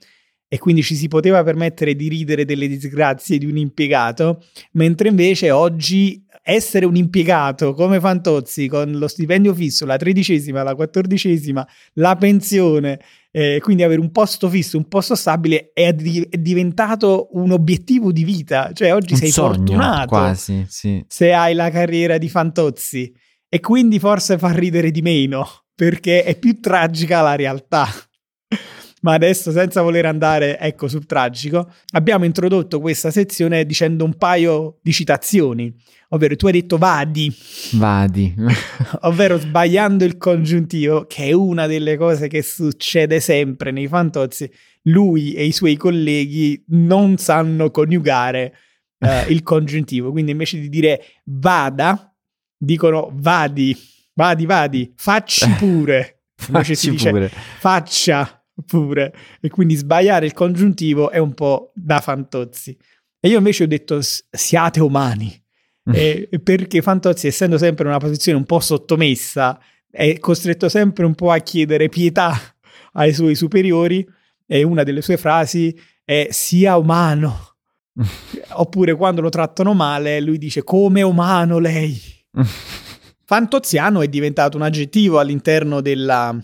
e 0.54 0.58
quindi 0.58 0.84
ci 0.84 0.94
si 0.94 1.08
poteva 1.08 1.42
permettere 1.42 1.96
di 1.96 2.06
ridere 2.08 2.44
delle 2.44 2.68
disgrazie 2.68 3.38
di 3.38 3.44
un 3.44 3.56
impiegato, 3.56 4.44
mentre 4.74 5.08
invece 5.08 5.50
oggi 5.50 6.24
essere 6.44 6.86
un 6.86 6.94
impiegato 6.94 7.74
come 7.74 7.98
Fantozzi 7.98 8.68
con 8.68 8.92
lo 8.92 9.08
stipendio 9.08 9.52
fisso, 9.52 9.84
la 9.84 9.96
tredicesima, 9.96 10.62
la 10.62 10.76
quattordicesima, 10.76 11.66
la 11.94 12.14
pensione, 12.14 13.00
eh, 13.32 13.58
quindi 13.64 13.82
avere 13.82 14.00
un 14.00 14.12
posto 14.12 14.48
fisso, 14.48 14.76
un 14.76 14.86
posto 14.86 15.16
stabile 15.16 15.72
è, 15.74 15.92
di- 15.92 16.24
è 16.30 16.36
diventato 16.36 17.30
un 17.32 17.50
obiettivo 17.50 18.12
di 18.12 18.22
vita, 18.22 18.70
cioè 18.74 18.94
oggi 18.94 19.14
un 19.14 19.18
sei 19.18 19.30
sogno, 19.32 19.56
fortunato 19.56 20.06
quasi, 20.06 20.64
sì. 20.68 21.04
se 21.08 21.32
hai 21.32 21.54
la 21.54 21.68
carriera 21.70 22.16
di 22.16 22.28
Fantozzi 22.28 23.12
e 23.48 23.58
quindi 23.58 23.98
forse 23.98 24.38
fa 24.38 24.52
ridere 24.52 24.92
di 24.92 25.02
meno 25.02 25.64
perché 25.74 26.22
è 26.22 26.38
più 26.38 26.60
tragica 26.60 27.22
la 27.22 27.34
realtà. 27.34 27.88
Ma 29.04 29.12
adesso, 29.12 29.52
senza 29.52 29.82
voler 29.82 30.06
andare 30.06 30.58
ecco, 30.58 30.88
sul 30.88 31.04
tragico, 31.04 31.70
abbiamo 31.92 32.24
introdotto 32.24 32.80
questa 32.80 33.10
sezione 33.10 33.66
dicendo 33.66 34.02
un 34.02 34.16
paio 34.16 34.78
di 34.82 34.94
citazioni. 34.94 35.72
Ovvero, 36.08 36.36
tu 36.36 36.46
hai 36.46 36.52
detto 36.52 36.78
vadi. 36.78 37.30
Vadi. 37.72 38.34
ovvero 39.02 39.38
sbagliando 39.38 40.06
il 40.06 40.16
congiuntivo, 40.16 41.04
che 41.06 41.24
è 41.24 41.32
una 41.32 41.66
delle 41.66 41.98
cose 41.98 42.28
che 42.28 42.40
succede 42.40 43.20
sempre 43.20 43.72
nei 43.72 43.88
fantozzi. 43.88 44.50
Lui 44.84 45.34
e 45.34 45.44
i 45.44 45.52
suoi 45.52 45.76
colleghi 45.76 46.64
non 46.68 47.18
sanno 47.18 47.70
coniugare 47.70 48.54
uh, 49.00 49.28
il 49.30 49.42
congiuntivo. 49.42 50.12
Quindi 50.12 50.30
invece 50.30 50.58
di 50.58 50.70
dire 50.70 51.02
vada, 51.24 52.10
dicono 52.56 53.10
vadi, 53.12 53.76
vadi, 54.14 54.46
vadi, 54.46 54.92
facci 54.96 55.46
pure. 55.58 56.22
Invece 56.46 56.74
si 56.74 56.90
dice 56.90 57.10
pure. 57.10 57.28
faccia 57.28 58.38
pure. 58.66 59.14
E 59.40 59.48
quindi 59.48 59.74
sbagliare 59.74 60.26
il 60.26 60.32
congiuntivo 60.32 61.10
è 61.10 61.18
un 61.18 61.34
po' 61.34 61.72
da 61.74 62.00
fantozzi. 62.00 62.76
E 63.20 63.28
io 63.28 63.38
invece 63.38 63.64
ho 63.64 63.66
detto 63.66 64.00
siate 64.00 64.80
umani. 64.80 65.42
E 65.92 66.28
perché 66.42 66.80
Fantozzi, 66.80 67.26
essendo 67.26 67.58
sempre 67.58 67.84
in 67.84 67.90
una 67.90 67.98
posizione 67.98 68.38
un 68.38 68.44
po' 68.44 68.60
sottomessa, 68.60 69.60
è 69.90 70.18
costretto 70.18 70.68
sempre 70.68 71.04
un 71.04 71.14
po' 71.14 71.30
a 71.30 71.38
chiedere 71.38 71.88
pietà 71.88 72.34
ai 72.92 73.12
suoi 73.12 73.34
superiori 73.34 74.06
e 74.46 74.62
una 74.62 74.82
delle 74.82 75.02
sue 75.02 75.16
frasi 75.16 75.78
è 76.04 76.28
sia 76.30 76.76
umano. 76.76 77.56
Oppure 78.56 78.94
quando 78.94 79.20
lo 79.20 79.28
trattano 79.28 79.74
male, 79.74 80.20
lui 80.20 80.38
dice 80.38 80.64
come 80.64 81.02
umano 81.02 81.58
lei. 81.58 82.00
Fantoziano 83.26 84.02
è 84.02 84.08
diventato 84.08 84.56
un 84.56 84.62
aggettivo 84.62 85.18
all'interno 85.18 85.80
della, 85.80 86.36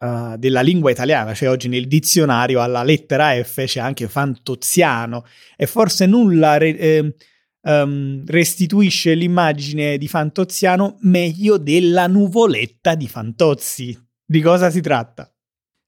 uh, 0.00 0.36
della 0.36 0.60
lingua 0.60 0.90
italiana, 0.90 1.34
cioè 1.34 1.48
oggi 1.48 1.68
nel 1.68 1.86
dizionario 1.86 2.60
alla 2.60 2.82
lettera 2.82 3.42
F 3.42 3.64
c'è 3.64 3.80
anche 3.80 4.08
fantoziano 4.08 5.24
e 5.56 5.66
forse 5.66 6.06
nulla 6.06 6.56
re, 6.56 6.76
eh, 6.76 7.14
um, 7.62 8.24
restituisce 8.26 9.14
l'immagine 9.14 9.98
di 9.98 10.08
Fantoziano 10.08 10.98
meglio 11.02 11.58
della 11.58 12.06
nuvoletta 12.06 12.94
di 12.94 13.08
Fantozzi. 13.08 13.96
Di 14.24 14.40
cosa 14.40 14.70
si 14.70 14.80
tratta? 14.80 15.32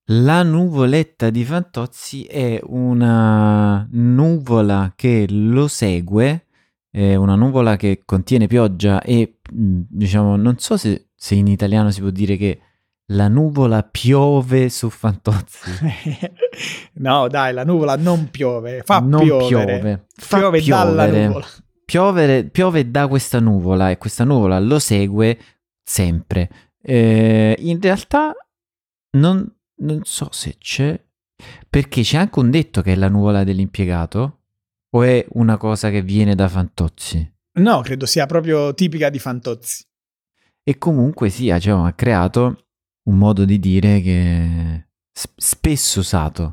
La 0.07 0.43
nuvoletta 0.43 1.31
di 1.31 1.45
Fantozzi 1.45 2.25
è 2.25 2.61
una 2.65 3.87
nuvola 3.93 4.93
che 4.97 5.27
lo 5.29 5.69
segue, 5.69 6.47
è 6.91 7.15
una 7.15 7.37
nuvola 7.37 7.77
che 7.77 8.03
contiene 8.05 8.49
pioggia 8.49 9.01
e 9.01 9.39
diciamo 9.49 10.37
non 10.37 10.59
so 10.59 10.77
se, 10.77 11.11
se 11.15 11.37
in 11.37 11.47
italiano 11.47 11.91
si 11.91 12.01
può 12.01 12.11
dire 12.11 12.37
che 12.37 12.61
la 13.13 13.29
nuvola 13.29 13.83
piove 13.83 14.69
su 14.69 14.91
Fantozzi. 14.91 15.71
no, 16.95 17.29
dai, 17.29 17.53
la 17.53 17.65
nuvola 17.65 17.97
non 17.97 18.31
piove, 18.31 18.83
fa 18.85 19.01
non 19.01 19.21
piovere. 19.21 19.79
piove, 19.79 20.07
fa 20.17 20.39
piove 20.39 20.61
piovere. 20.61 20.95
dalla 20.95 21.27
nuvola. 21.27 21.47
Piovere, 21.85 22.45
piove 22.45 22.91
da 22.91 23.07
questa 23.07 23.39
nuvola 23.39 23.91
e 23.91 23.99
questa 23.99 24.25
nuvola 24.25 24.59
lo 24.59 24.79
segue 24.79 25.39
sempre. 25.83 26.49
Eh, 26.81 27.55
in 27.59 27.81
realtà 27.81 28.35
non, 29.19 29.47
non 29.77 30.01
so 30.05 30.29
se 30.33 30.57
c'è, 30.59 30.99
perché 31.69 32.03
c'è 32.03 32.17
anche 32.17 32.39
un 32.39 32.51
detto 32.51 32.83
che 32.83 32.93
è 32.93 32.97
la 32.97 33.09
nuvola 33.09 33.45
dell'impiegato 33.45 34.39
o 34.91 35.03
è 35.03 35.25
una 35.33 35.57
cosa 35.57 35.91
che 35.91 36.03
viene 36.03 36.35
da 36.35 36.49
Fantozzi? 36.49 37.31
No, 37.55 37.81
credo 37.83 38.07
sia 38.07 38.27
proprio 38.27 38.73
tipica 38.73 39.11
di 39.11 39.19
Fantozzi. 39.19 39.85
E 40.65 40.79
comunque 40.79 41.29
sia, 41.29 41.59
cioè, 41.59 41.87
ha 41.87 41.93
creato 41.93 42.67
un 43.05 43.17
modo 43.17 43.45
di 43.45 43.59
dire 43.59 44.01
che 44.01 44.87
sp- 45.13 45.41
spesso 45.41 46.01
usato 46.01 46.53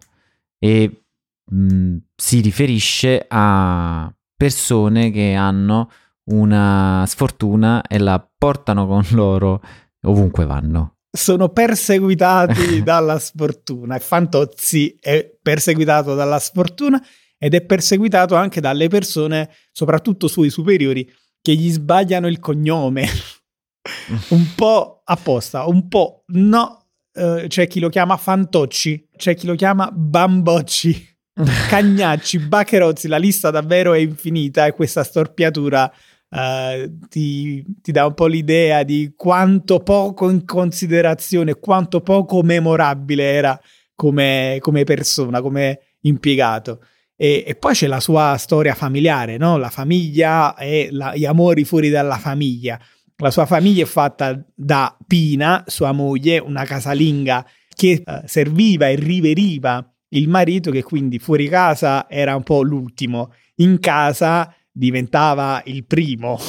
e 0.57 1.03
mh, 1.45 1.97
si 2.15 2.41
riferisce 2.41 3.25
a 3.27 4.13
persone 4.35 5.11
che 5.11 5.33
hanno 5.33 5.89
una 6.31 7.03
sfortuna 7.07 7.81
e 7.81 7.97
la 7.97 8.25
portano 8.37 8.87
con 8.87 9.05
loro 9.11 9.61
ovunque 10.03 10.45
vanno. 10.45 10.95
Sono 11.11 11.49
perseguitati 11.49 12.83
dalla 12.83 13.19
sfortuna 13.19 13.95
e 13.95 13.99
Fantozzi 13.99 14.97
è 14.99 15.37
perseguitato 15.41 16.15
dalla 16.15 16.39
sfortuna 16.39 17.03
ed 17.37 17.53
è 17.53 17.61
perseguitato 17.61 18.35
anche 18.35 18.61
dalle 18.61 18.89
persone, 18.89 19.49
soprattutto 19.71 20.27
suoi 20.27 20.49
superiori, 20.49 21.09
che 21.41 21.55
gli 21.55 21.71
sbagliano 21.71 22.27
il 22.27 22.39
cognome. 22.39 23.07
un 24.29 24.45
po' 24.55 24.98
apposta, 25.09 25.65
un 25.65 25.87
po' 25.87 26.23
no. 26.27 26.75
Uh, 27.11 27.47
c'è 27.47 27.67
chi 27.67 27.79
lo 27.79 27.89
chiama 27.89 28.15
Fantocci, 28.17 29.09
c'è 29.17 29.35
chi 29.35 29.47
lo 29.47 29.55
chiama 29.55 29.89
Bambocci, 29.91 31.17
Cagnacci, 31.67 32.39
Baccherozzi. 32.39 33.07
La 33.07 33.17
lista 33.17 33.49
davvero 33.49 33.93
è 33.93 33.99
infinita 33.99 34.65
e 34.65 34.73
questa 34.73 35.03
storpiatura 35.03 35.91
uh, 36.29 36.97
ti, 37.09 37.65
ti, 37.81 37.91
dà 37.91 38.05
un 38.05 38.13
po' 38.13 38.27
l'idea 38.27 38.83
di 38.83 39.13
quanto 39.15 39.79
poco 39.79 40.29
in 40.29 40.45
considerazione, 40.45 41.55
quanto 41.55 42.01
poco 42.01 42.41
memorabile 42.41 43.23
era 43.23 43.59
come, 43.95 44.57
come 44.61 44.83
persona, 44.83 45.41
come 45.41 45.79
impiegato. 46.01 46.81
E, 47.21 47.43
e, 47.45 47.55
poi 47.55 47.73
c'è 47.73 47.87
la 47.87 47.99
sua 47.99 48.37
storia 48.37 48.75
familiare, 48.75 49.35
no? 49.35 49.57
la 49.57 49.69
famiglia 49.69 50.55
e 50.55 50.87
la, 50.89 51.13
gli 51.13 51.25
amori 51.25 51.65
fuori 51.65 51.89
dalla 51.89 52.17
famiglia. 52.17 52.79
La 53.21 53.31
sua 53.31 53.45
famiglia 53.45 53.83
è 53.83 53.85
fatta 53.85 54.41
da 54.55 54.97
Pina, 55.05 55.65
sua 55.67 55.91
moglie, 55.91 56.37
una 56.39 56.63
casalinga 56.63 57.45
che 57.75 58.01
uh, 58.05 58.21
serviva 58.25 58.87
e 58.87 58.95
riveriva 58.95 59.85
il 60.09 60.29
marito, 60.29 60.71
che 60.71 60.83
quindi 60.83 61.19
fuori 61.19 61.49
casa 61.49 62.09
era 62.09 62.35
un 62.35 62.43
po' 62.43 62.61
l'ultimo, 62.61 63.33
in 63.55 63.79
casa 63.79 64.53
diventava 64.71 65.61
il 65.65 65.85
primo. 65.85 66.39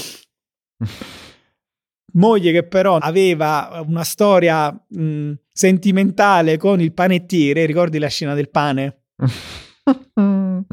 moglie 2.13 2.53
che 2.53 2.63
però 2.65 2.97
aveva 2.97 3.83
una 3.87 4.05
storia 4.05 4.71
mh, 4.71 5.33
sentimentale 5.53 6.57
con 6.57 6.81
il 6.81 6.93
panettiere, 6.93 7.67
ricordi 7.67 7.99
la 7.99 8.09
scena 8.09 8.35
del 8.35 8.49
pane? 8.49 9.07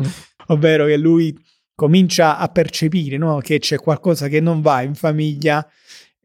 Ovvero 0.49 0.85
che 0.85 0.97
lui 0.97 1.35
comincia 1.73 2.37
a 2.37 2.47
percepire 2.47 3.17
no? 3.17 3.37
che 3.37 3.59
c'è 3.59 3.77
qualcosa 3.77 4.27
che 4.27 4.39
non 4.39 4.61
va 4.61 4.81
in 4.81 4.95
famiglia 4.95 5.67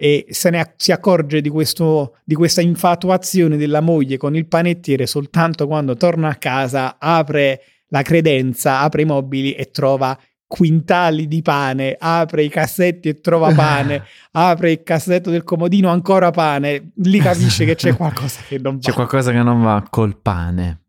e 0.03 0.27
se 0.31 0.51
ne 0.51 0.75
si 0.79 0.91
accorge 0.91 1.41
di, 1.41 1.49
questo, 1.49 2.17
di 2.25 2.35
questa 2.35 2.61
infatuazione 2.61 3.57
della 3.57 3.81
moglie 3.81 4.17
con 4.17 4.35
il 4.35 4.49
panettiere 4.49 5.07
soltanto 5.07 5.69
quando 5.69 5.97
torna 5.97 6.29
a 6.29 6.35
casa, 6.35 6.97
apre 6.99 7.63
la 7.87 8.03
credenza, 8.03 8.81
apre 8.81 9.03
i 9.03 9.05
mobili 9.05 9.53
e 9.53 9.71
trova 9.71 10.19
quintali 10.45 11.29
di 11.29 11.41
pane, 11.41 11.95
apre 11.97 12.43
i 12.43 12.49
cassetti 12.49 13.11
e 13.11 13.21
trova 13.21 13.55
pane, 13.55 14.03
apre 14.33 14.73
il 14.73 14.83
cassetto 14.83 15.31
del 15.31 15.45
comodino 15.45 15.89
ancora 15.89 16.33
pane, 16.33 16.91
lì 16.97 17.21
capisce 17.21 17.65
che 17.65 17.77
c'è 17.77 17.95
qualcosa 17.97 18.41
che 18.49 18.59
non 18.59 18.79
va. 18.79 18.81
C'è 18.81 18.93
qualcosa 18.93 19.31
che 19.31 19.43
non 19.45 19.63
va 19.63 19.87
col 19.89 20.21
pane. 20.21 20.81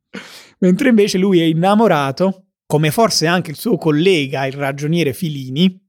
Mentre 0.58 0.89
invece 0.89 1.20
lui 1.20 1.39
è 1.39 1.43
innamorato, 1.43 2.46
come 2.65 2.89
forse 2.89 3.27
anche 3.27 3.51
il 3.51 3.58
suo 3.58 3.77
collega, 3.77 4.48
il 4.48 4.53
ragioniere 4.53 5.13
Filini, 5.13 5.83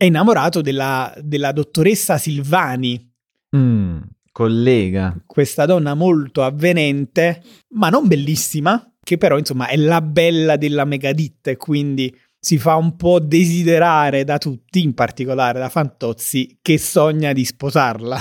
è 0.00 0.06
innamorato 0.06 0.62
della, 0.62 1.14
della 1.20 1.52
dottoressa 1.52 2.16
Silvani. 2.16 3.12
Mm, 3.54 3.98
collega. 4.32 5.14
Questa 5.26 5.66
donna 5.66 5.92
molto 5.92 6.42
avvenente, 6.42 7.42
ma 7.74 7.90
non 7.90 8.08
bellissima, 8.08 8.94
che 9.04 9.18
però 9.18 9.36
insomma 9.36 9.68
è 9.68 9.76
la 9.76 10.00
bella 10.00 10.56
della 10.56 10.86
megaditta 10.86 11.50
e 11.50 11.58
quindi 11.58 12.16
si 12.38 12.56
fa 12.56 12.76
un 12.76 12.96
po' 12.96 13.20
desiderare 13.20 14.24
da 14.24 14.38
tutti, 14.38 14.82
in 14.82 14.94
particolare 14.94 15.58
da 15.58 15.68
Fantozzi, 15.68 16.60
che 16.62 16.78
sogna 16.78 17.34
di 17.34 17.44
sposarla. 17.44 18.18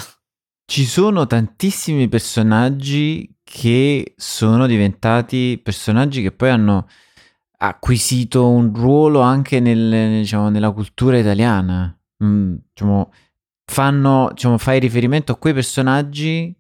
Ci 0.66 0.84
sono 0.84 1.28
tantissimi 1.28 2.10
personaggi 2.10 3.38
che 3.42 4.16
sono 4.18 4.68
diventati 4.68 5.58
personaggi 5.64 6.22
che 6.22 6.34
poi 6.34 6.50
hanno 6.50 6.90
acquisito 7.62 8.48
un 8.50 8.74
ruolo 8.74 9.20
anche 9.22 9.60
nel, 9.60 10.20
diciamo, 10.20 10.50
nella 10.50 10.72
cultura 10.72 11.18
italiana. 11.18 11.94
Mm, 12.24 12.56
diciamo, 12.74 13.12
fanno, 13.66 14.30
diciamo, 14.34 14.58
fai 14.58 14.80
riferimento 14.80 15.32
a 15.32 15.38
quei 15.38 15.54
personaggi 15.54 16.56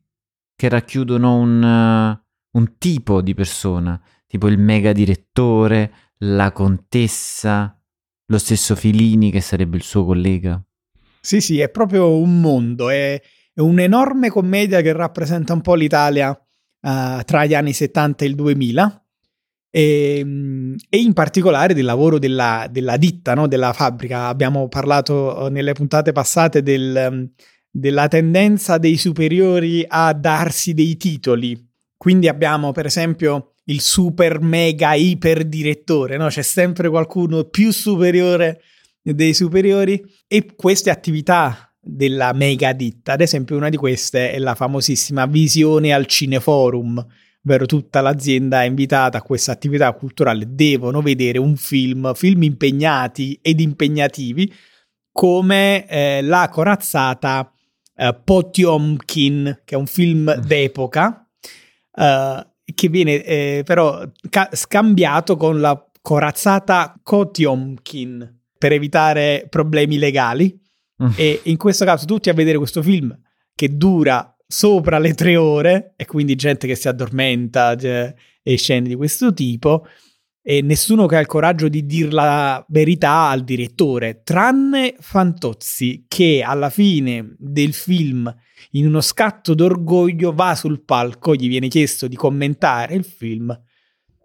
che 0.55 0.69
racchiudono 0.69 1.37
un, 1.37 1.63
uh, 1.63 2.57
un 2.57 2.77
tipo 2.77 3.21
di 3.21 3.33
persona, 3.33 3.99
tipo 4.27 4.47
il 4.47 4.57
mega 4.57 4.91
direttore, 4.91 5.93
la 6.19 6.51
contessa, 6.51 7.77
lo 8.25 8.37
stesso 8.37 8.75
Filini 8.75 9.31
che 9.31 9.41
sarebbe 9.41 9.77
il 9.77 9.83
suo 9.83 10.03
collega. 10.05 10.61
Sì, 11.21 11.39
sì, 11.39 11.59
è 11.59 11.69
proprio 11.69 12.17
un 12.17 12.41
mondo, 12.41 12.89
è, 12.89 13.21
è 13.53 13.59
un'enorme 13.59 14.29
commedia 14.29 14.81
che 14.81 14.91
rappresenta 14.91 15.53
un 15.53 15.61
po' 15.61 15.75
l'Italia 15.75 16.29
uh, 16.29 17.21
tra 17.23 17.45
gli 17.45 17.53
anni 17.53 17.71
70 17.71 18.25
e 18.25 18.27
il 18.27 18.35
2000 18.35 19.03
e, 19.69 20.17
ehm, 20.19 20.75
e 20.89 20.97
in 20.97 21.13
particolare 21.13 21.73
del 21.73 21.85
lavoro 21.85 22.19
della, 22.19 22.67
della 22.69 22.97
ditta, 22.97 23.33
no? 23.33 23.47
della 23.47 23.73
fabbrica. 23.73 24.27
Abbiamo 24.27 24.67
parlato 24.67 25.47
eh, 25.47 25.49
nelle 25.49 25.73
puntate 25.73 26.11
passate 26.11 26.61
del, 26.61 27.31
della 27.69 28.07
tendenza 28.07 28.77
dei 28.77 28.97
superiori 28.97 29.85
a 29.87 30.13
darsi 30.13 30.73
dei 30.73 30.97
titoli. 30.97 31.67
Quindi 31.97 32.27
abbiamo 32.27 32.71
per 32.71 32.85
esempio 32.85 33.53
il 33.65 33.81
super 33.81 34.41
mega 34.41 34.93
iper 34.93 35.45
direttore, 35.45 36.17
no? 36.17 36.27
C'è 36.27 36.41
sempre 36.41 36.89
qualcuno 36.89 37.43
più 37.43 37.71
superiore 37.71 38.61
dei 39.01 39.33
superiori 39.33 40.03
e 40.27 40.55
queste 40.55 40.89
attività 40.89 41.71
della 41.79 42.33
mega 42.33 42.73
ditta, 42.73 43.13
ad 43.13 43.21
esempio 43.21 43.55
una 43.55 43.69
di 43.69 43.77
queste 43.77 44.31
è 44.31 44.39
la 44.39 44.53
famosissima 44.55 45.25
visione 45.25 45.93
al 45.93 46.05
cineforum, 46.05 47.05
ovvero 47.43 47.65
tutta 47.65 48.01
l'azienda 48.01 48.63
è 48.63 48.65
invitata 48.65 49.19
a 49.19 49.21
questa 49.21 49.51
attività 49.51 49.91
culturale, 49.93 50.45
devono 50.47 51.01
vedere 51.01 51.39
un 51.39 51.55
film, 51.55 52.13
film 52.13 52.43
impegnati 52.43 53.39
ed 53.41 53.59
impegnativi 53.59 54.53
come 55.11 55.87
eh, 55.87 56.21
La 56.21 56.49
corazzata 56.49 57.51
eh, 57.95 58.17
Potiomkin, 58.23 59.61
che 59.65 59.75
è 59.75 59.77
un 59.77 59.87
film 59.87 60.33
mm. 60.37 60.41
d'epoca, 60.41 61.27
eh, 61.93 62.47
che 62.73 62.87
viene 62.87 63.23
eh, 63.23 63.61
però 63.65 64.01
ca- 64.29 64.49
scambiato 64.53 65.35
con 65.35 65.59
la 65.59 65.83
corazzata 66.01 66.97
Kotiomkin 67.03 68.37
per 68.57 68.71
evitare 68.71 69.47
problemi 69.49 69.97
legali. 69.97 70.57
Mm. 71.03 71.09
E 71.15 71.41
in 71.43 71.57
questo 71.57 71.85
caso 71.85 72.05
tutti 72.05 72.29
a 72.29 72.33
vedere 72.33 72.57
questo 72.57 72.81
film 72.81 73.17
che 73.55 73.75
dura 73.75 74.33
sopra 74.51 74.97
le 74.97 75.13
tre 75.13 75.35
ore 75.35 75.93
e 75.95 76.07
quindi 76.07 76.33
gente 76.33 76.65
che 76.65 76.73
si 76.73 76.87
addormenta 76.87 77.75
cioè, 77.77 78.11
e 78.41 78.57
scene 78.57 78.87
di 78.87 78.95
questo 78.95 79.31
tipo 79.31 79.85
e 80.41 80.63
nessuno 80.63 81.05
che 81.05 81.17
ha 81.17 81.19
il 81.19 81.27
coraggio 81.27 81.67
di 81.69 81.85
dire 81.85 82.09
la 82.09 82.65
verità 82.69 83.29
al 83.29 83.43
direttore, 83.43 84.23
tranne 84.23 84.95
Fantozzi 84.97 86.05
che 86.07 86.41
alla 86.43 86.71
fine 86.71 87.35
del 87.37 87.73
film 87.73 88.33
in 88.71 88.87
uno 88.87 89.01
scatto 89.01 89.53
d'orgoglio 89.53 90.33
va 90.33 90.55
sul 90.55 90.83
palco, 90.83 91.35
gli 91.35 91.47
viene 91.47 91.67
chiesto 91.67 92.07
di 92.07 92.15
commentare 92.15 92.95
il 92.95 93.03
film 93.03 93.55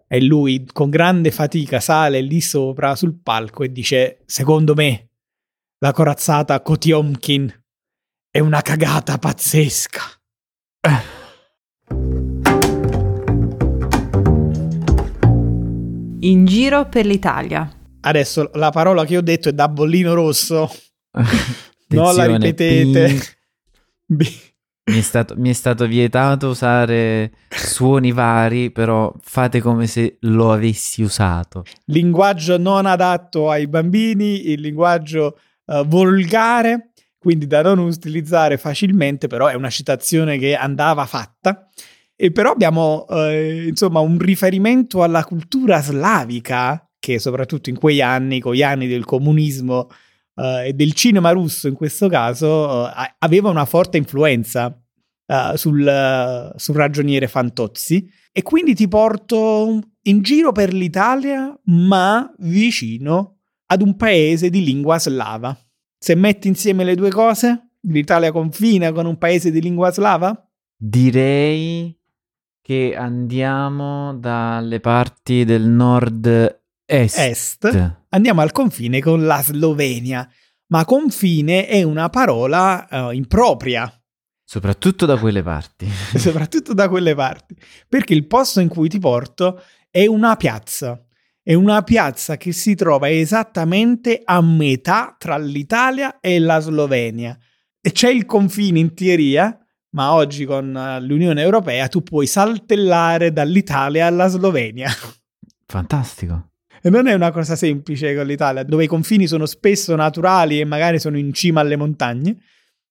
e 0.09 0.23
lui 0.23 0.65
con 0.73 0.89
grande 0.89 1.31
fatica 1.31 1.81
sale 1.81 2.23
lì 2.23 2.41
sopra 2.41 2.95
sul 2.95 3.21
palco 3.23 3.63
e 3.63 3.71
dice 3.71 4.23
secondo 4.25 4.75
me 4.75 5.11
la 5.81 5.93
corazzata 5.93 6.63
Kotiomkin 6.63 7.64
è 8.37 8.41
una 8.41 8.63
cagata 8.63 9.17
pazzesca. 9.17 10.03
In 16.19 16.45
giro 16.45 16.89
per 16.89 17.07
l'Italia. 17.07 17.71
Adesso 18.01 18.51
la 18.55 18.71
parola 18.71 19.05
che 19.05 19.19
ho 19.19 19.21
detto 19.21 19.51
è 19.51 19.53
da 19.53 19.69
bollino 19.69 20.15
rosso. 20.15 20.69
non 21.95 22.15
la 22.17 22.27
ripetete. 22.27 23.21
Mi 24.87 24.99
è, 24.99 25.01
stato, 25.01 25.35
mi 25.39 25.49
è, 25.49 25.53
stato, 25.53 25.87
vietato 25.87 26.49
usare 26.49 27.33
suoni 27.49 28.13
vari, 28.13 28.71
però 28.71 29.15
fate 29.23 29.61
come 29.61 29.87
se 29.87 30.19
lo 30.23 30.53
avessi 30.53 31.03
usato. 31.03 31.63
Linguaggio 31.87 32.59
non 32.59 32.85
adatto 32.85 33.49
ai 33.49 33.67
bambini, 33.67 34.51
il 34.51 34.61
linguaggio 34.61 35.39
uh, 35.67 35.87
volgare, 35.87 36.91
quindi 37.25 37.47
da 37.47 37.63
non 37.63 37.79
utilizzare 37.79 38.59
facilmente, 38.59 39.27
però 39.27 39.47
è 39.47 39.55
una 39.55 39.71
citazione 39.71 40.37
che 40.37 40.55
andava 40.55 41.07
fatta. 41.07 41.69
E 42.15 42.31
però 42.31 42.53
abbiamo 42.53 43.07
uh, 43.09 43.67
insomma 43.67 44.01
un 44.01 44.19
riferimento 44.19 45.03
alla 45.03 45.25
cultura 45.25 45.81
slavica 45.81 46.87
che 46.99 47.19
soprattutto 47.19 47.71
in 47.71 47.79
quei 47.79 48.03
anni, 48.03 48.41
con 48.41 48.53
gli 48.53 48.63
anni 48.63 48.87
del 48.87 49.07
comunismo, 49.07 49.89
uh, 50.35 50.67
e 50.67 50.73
del 50.75 50.93
cinema 50.93 51.31
russo 51.31 51.67
in 51.67 51.75
questo 51.75 52.09
caso 52.09 52.47
uh, 52.47 52.89
aveva 53.19 53.49
una 53.49 53.65
forte 53.65 53.97
influenza 53.97 54.67
uh, 55.27 55.57
sul, 55.57 56.53
sul, 56.57 56.75
ragioniere 56.75 57.27
Fantozzi 57.27 58.07
e 58.33 58.43
quindi 58.43 58.75
ti 58.75 58.87
porto 58.87 59.81
in 60.03 60.23
giro 60.23 60.53
per 60.53 60.73
l'Italia 60.75 61.59
ma 61.65 62.31
vicino 62.39 63.39
ad 63.67 63.81
un 63.81 63.97
paese 63.97 64.51
di 64.51 64.63
lingua 64.63 64.99
slava. 64.99 65.57
Se 66.05 66.15
metti 66.15 66.49
insieme 66.49 66.85
le 66.85 66.97
due 66.97 67.09
cose, 67.09 67.71
l'Italia 67.85 68.31
confina 68.31 68.93
con 68.93 69.07
un 69.07 69.17
paese 69.17 69.51
di 69.51 69.63
lingua 69.63 69.91
slava? 69.91 70.51
Direi 70.77 71.99
che 72.61 72.95
andiamo 72.95 74.13
dalle 74.13 74.81
parti 74.81 75.45
del 75.45 75.67
nord 75.67 76.61
Est. 76.85 77.19
Est. 77.19 77.95
Andiamo 78.11 78.43
al 78.43 78.53
confine 78.53 79.01
con 79.01 79.25
la 79.25 79.41
Slovenia, 79.43 80.31
ma 80.73 80.85
confine 80.85 81.67
è 81.67 81.83
una 81.83 82.11
parola 82.11 82.87
uh, 82.91 83.11
impropria. 83.13 83.91
Soprattutto 84.45 85.07
da 85.07 85.17
quelle 85.17 85.43
parti. 85.43 85.89
Soprattutto 86.19 86.75
da 86.75 86.91
quelle 86.91 87.15
parti. 87.15 87.57
Perché 87.89 88.13
il 88.13 88.27
posto 88.27 88.61
in 88.61 88.69
cui 88.69 88.91
ti 88.91 88.99
porto 88.99 89.63
è 89.91 90.05
una 90.05 90.37
piazza. 90.37 91.03
È 91.47 91.53
una 91.53 91.83
piazza 91.83 92.39
che 92.39 92.53
si 92.53 92.75
trova 92.75 93.11
esattamente 93.11 94.23
a 94.25 94.41
metà 94.41 95.15
tra 95.19 95.37
l'Italia 95.37 96.19
e 96.19 96.39
la 96.39 96.59
Slovenia. 96.59 97.39
E 97.83 97.93
c'è 97.93 98.09
il 98.09 98.25
confine 98.25 98.79
in 98.79 98.95
teoria, 98.95 99.55
ma 99.91 100.15
oggi 100.15 100.47
con 100.47 100.75
eh, 100.75 101.03
l'Unione 101.03 101.43
Europea 101.43 101.87
tu 101.89 102.03
puoi 102.03 102.27
saltellare 102.27 103.31
dall'Italia 103.31 104.07
alla 104.07 104.29
Slovenia. 104.29 104.89
Fantastico. 105.69 106.53
E 106.81 106.89
non 106.89 107.09
è 107.09 107.13
una 107.13 107.31
cosa 107.31 107.57
semplice 107.57 108.15
con 108.15 108.25
l'Italia, 108.25 108.63
dove 108.63 108.85
i 108.85 108.89
confini 108.89 109.27
sono 109.27 109.45
spesso 109.45 109.95
naturali 109.95 110.61
e 110.61 110.65
magari 110.65 110.99
sono 110.99 111.19
in 111.19 111.35
cima 111.35 111.61
alle 111.61 111.77
montagne. 111.77 112.39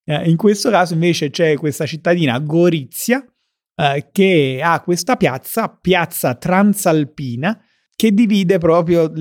Eh, 0.06 0.30
in 0.30 0.38
questo 0.38 0.70
caso 0.70 0.94
invece 0.94 1.32
c'è 1.32 1.56
questa 1.56 1.88
cittadina 1.88 2.38
Gorizia 2.38 3.26
eh, 3.76 4.10
che 4.12 4.60
ha 4.64 4.80
questa 4.82 5.16
piazza, 5.16 5.70
piazza 5.70 6.36
Transalpina, 6.36 7.60
che 7.96 8.14
divide 8.14 8.58
proprio, 8.58 9.12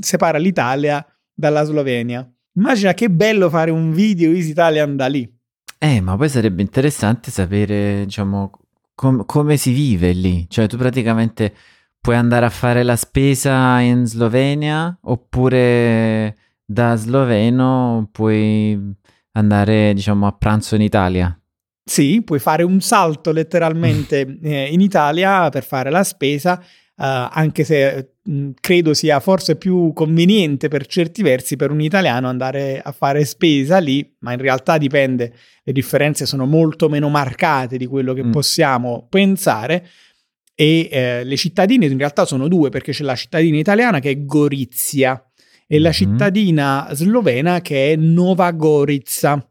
separa 0.00 0.38
l'Italia 0.38 1.04
dalla 1.32 1.64
Slovenia. 1.64 2.28
Immagina 2.54 2.94
che 2.94 3.10
bello 3.10 3.48
fare 3.48 3.70
un 3.70 3.92
video 3.92 4.32
Easy 4.32 4.50
Italian 4.50 4.96
da 4.96 5.06
lì. 5.06 5.30
Eh, 5.78 6.00
ma 6.00 6.16
poi 6.16 6.28
sarebbe 6.28 6.62
interessante 6.62 7.30
sapere, 7.30 8.04
diciamo, 8.04 8.50
com- 8.94 9.24
come 9.24 9.56
si 9.56 9.72
vive 9.72 10.12
lì. 10.12 10.46
Cioè, 10.48 10.66
tu 10.66 10.76
praticamente 10.76 11.54
puoi 12.00 12.16
andare 12.16 12.44
a 12.44 12.50
fare 12.50 12.82
la 12.82 12.96
spesa 12.96 13.80
in 13.80 14.06
Slovenia 14.06 14.98
oppure 15.02 16.36
da 16.64 16.94
sloveno 16.96 18.08
puoi 18.12 18.78
andare, 19.32 19.94
diciamo, 19.94 20.26
a 20.26 20.32
pranzo 20.32 20.74
in 20.74 20.82
Italia. 20.82 21.34
Sì, 21.82 22.22
puoi 22.22 22.38
fare 22.38 22.62
un 22.62 22.80
salto 22.80 23.32
letteralmente 23.32 24.20
eh, 24.42 24.72
in 24.72 24.80
Italia 24.80 25.48
per 25.48 25.64
fare 25.64 25.90
la 25.90 26.04
spesa. 26.04 26.62
Anche 27.02 27.64
se 27.64 28.12
mh, 28.22 28.50
credo 28.60 28.92
sia 28.94 29.20
forse 29.20 29.56
più 29.56 29.92
conveniente 29.94 30.68
per 30.68 30.86
certi 30.86 31.22
versi 31.22 31.56
per 31.56 31.70
un 31.70 31.80
italiano 31.80 32.28
andare 32.28 32.80
a 32.82 32.92
fare 32.92 33.24
spesa 33.24 33.78
lì, 33.78 34.14
ma 34.20 34.32
in 34.32 34.38
realtà 34.40 34.76
dipende, 34.78 35.32
le 35.62 35.72
differenze 35.72 36.26
sono 36.26 36.44
molto 36.46 36.88
meno 36.88 37.08
marcate 37.08 37.76
di 37.78 37.86
quello 37.86 38.12
che 38.12 38.24
Mm. 38.24 38.30
possiamo 38.30 39.06
pensare. 39.08 39.86
E 40.54 40.88
eh, 40.90 41.24
le 41.24 41.36
cittadine 41.36 41.86
in 41.86 41.96
realtà 41.96 42.26
sono 42.26 42.46
due, 42.48 42.68
perché 42.68 42.92
c'è 42.92 43.02
la 43.04 43.14
cittadina 43.16 43.56
italiana 43.56 43.98
che 43.98 44.10
è 44.10 44.24
Gorizia 44.26 45.24
e 45.66 45.78
la 45.78 45.88
Mhm. 45.88 45.94
cittadina 45.94 46.88
slovena 46.92 47.62
che 47.62 47.92
è 47.92 47.96
Nova 47.96 48.50
Gorica, 48.50 49.42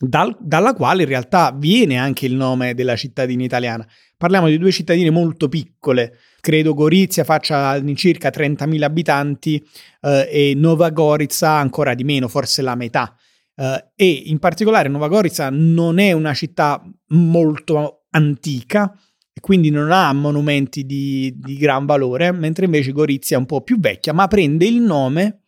dal- 0.00 0.36
dalla 0.40 0.72
quale 0.74 1.02
in 1.02 1.08
realtà 1.08 1.54
viene 1.56 1.98
anche 1.98 2.26
il 2.26 2.34
nome 2.34 2.74
della 2.74 2.96
cittadina 2.96 3.44
italiana. 3.44 3.86
Parliamo 4.16 4.48
di 4.48 4.58
due 4.58 4.72
cittadine 4.72 5.10
molto 5.10 5.48
piccole, 5.48 6.18
credo 6.40 6.74
Gorizia 6.74 7.24
faccia 7.24 7.68
all'incirca 7.68 8.30
30.000 8.30 8.82
abitanti 8.82 9.62
eh, 10.00 10.28
e 10.30 10.54
Nova 10.56 10.90
Gorica 10.90 11.50
ancora 11.50 11.94
di 11.94 12.04
meno, 12.04 12.28
forse 12.28 12.62
la 12.62 12.74
metà. 12.74 13.14
Eh, 13.54 13.90
e 13.94 14.22
in 14.26 14.38
particolare 14.38 14.88
Nova 14.88 15.08
Gorica 15.08 15.48
non 15.50 15.98
è 15.98 16.12
una 16.12 16.34
città 16.34 16.82
molto 17.08 18.04
antica 18.10 18.94
quindi 19.40 19.70
non 19.70 19.90
ha 19.90 20.12
monumenti 20.12 20.84
di, 20.84 21.34
di 21.38 21.56
gran 21.56 21.86
valore, 21.86 22.30
mentre 22.30 22.66
invece 22.66 22.92
Gorizia 22.92 23.36
è 23.36 23.38
un 23.38 23.46
po' 23.46 23.62
più 23.62 23.80
vecchia, 23.80 24.12
ma 24.12 24.28
prende 24.28 24.66
il 24.66 24.80
nome 24.80 25.44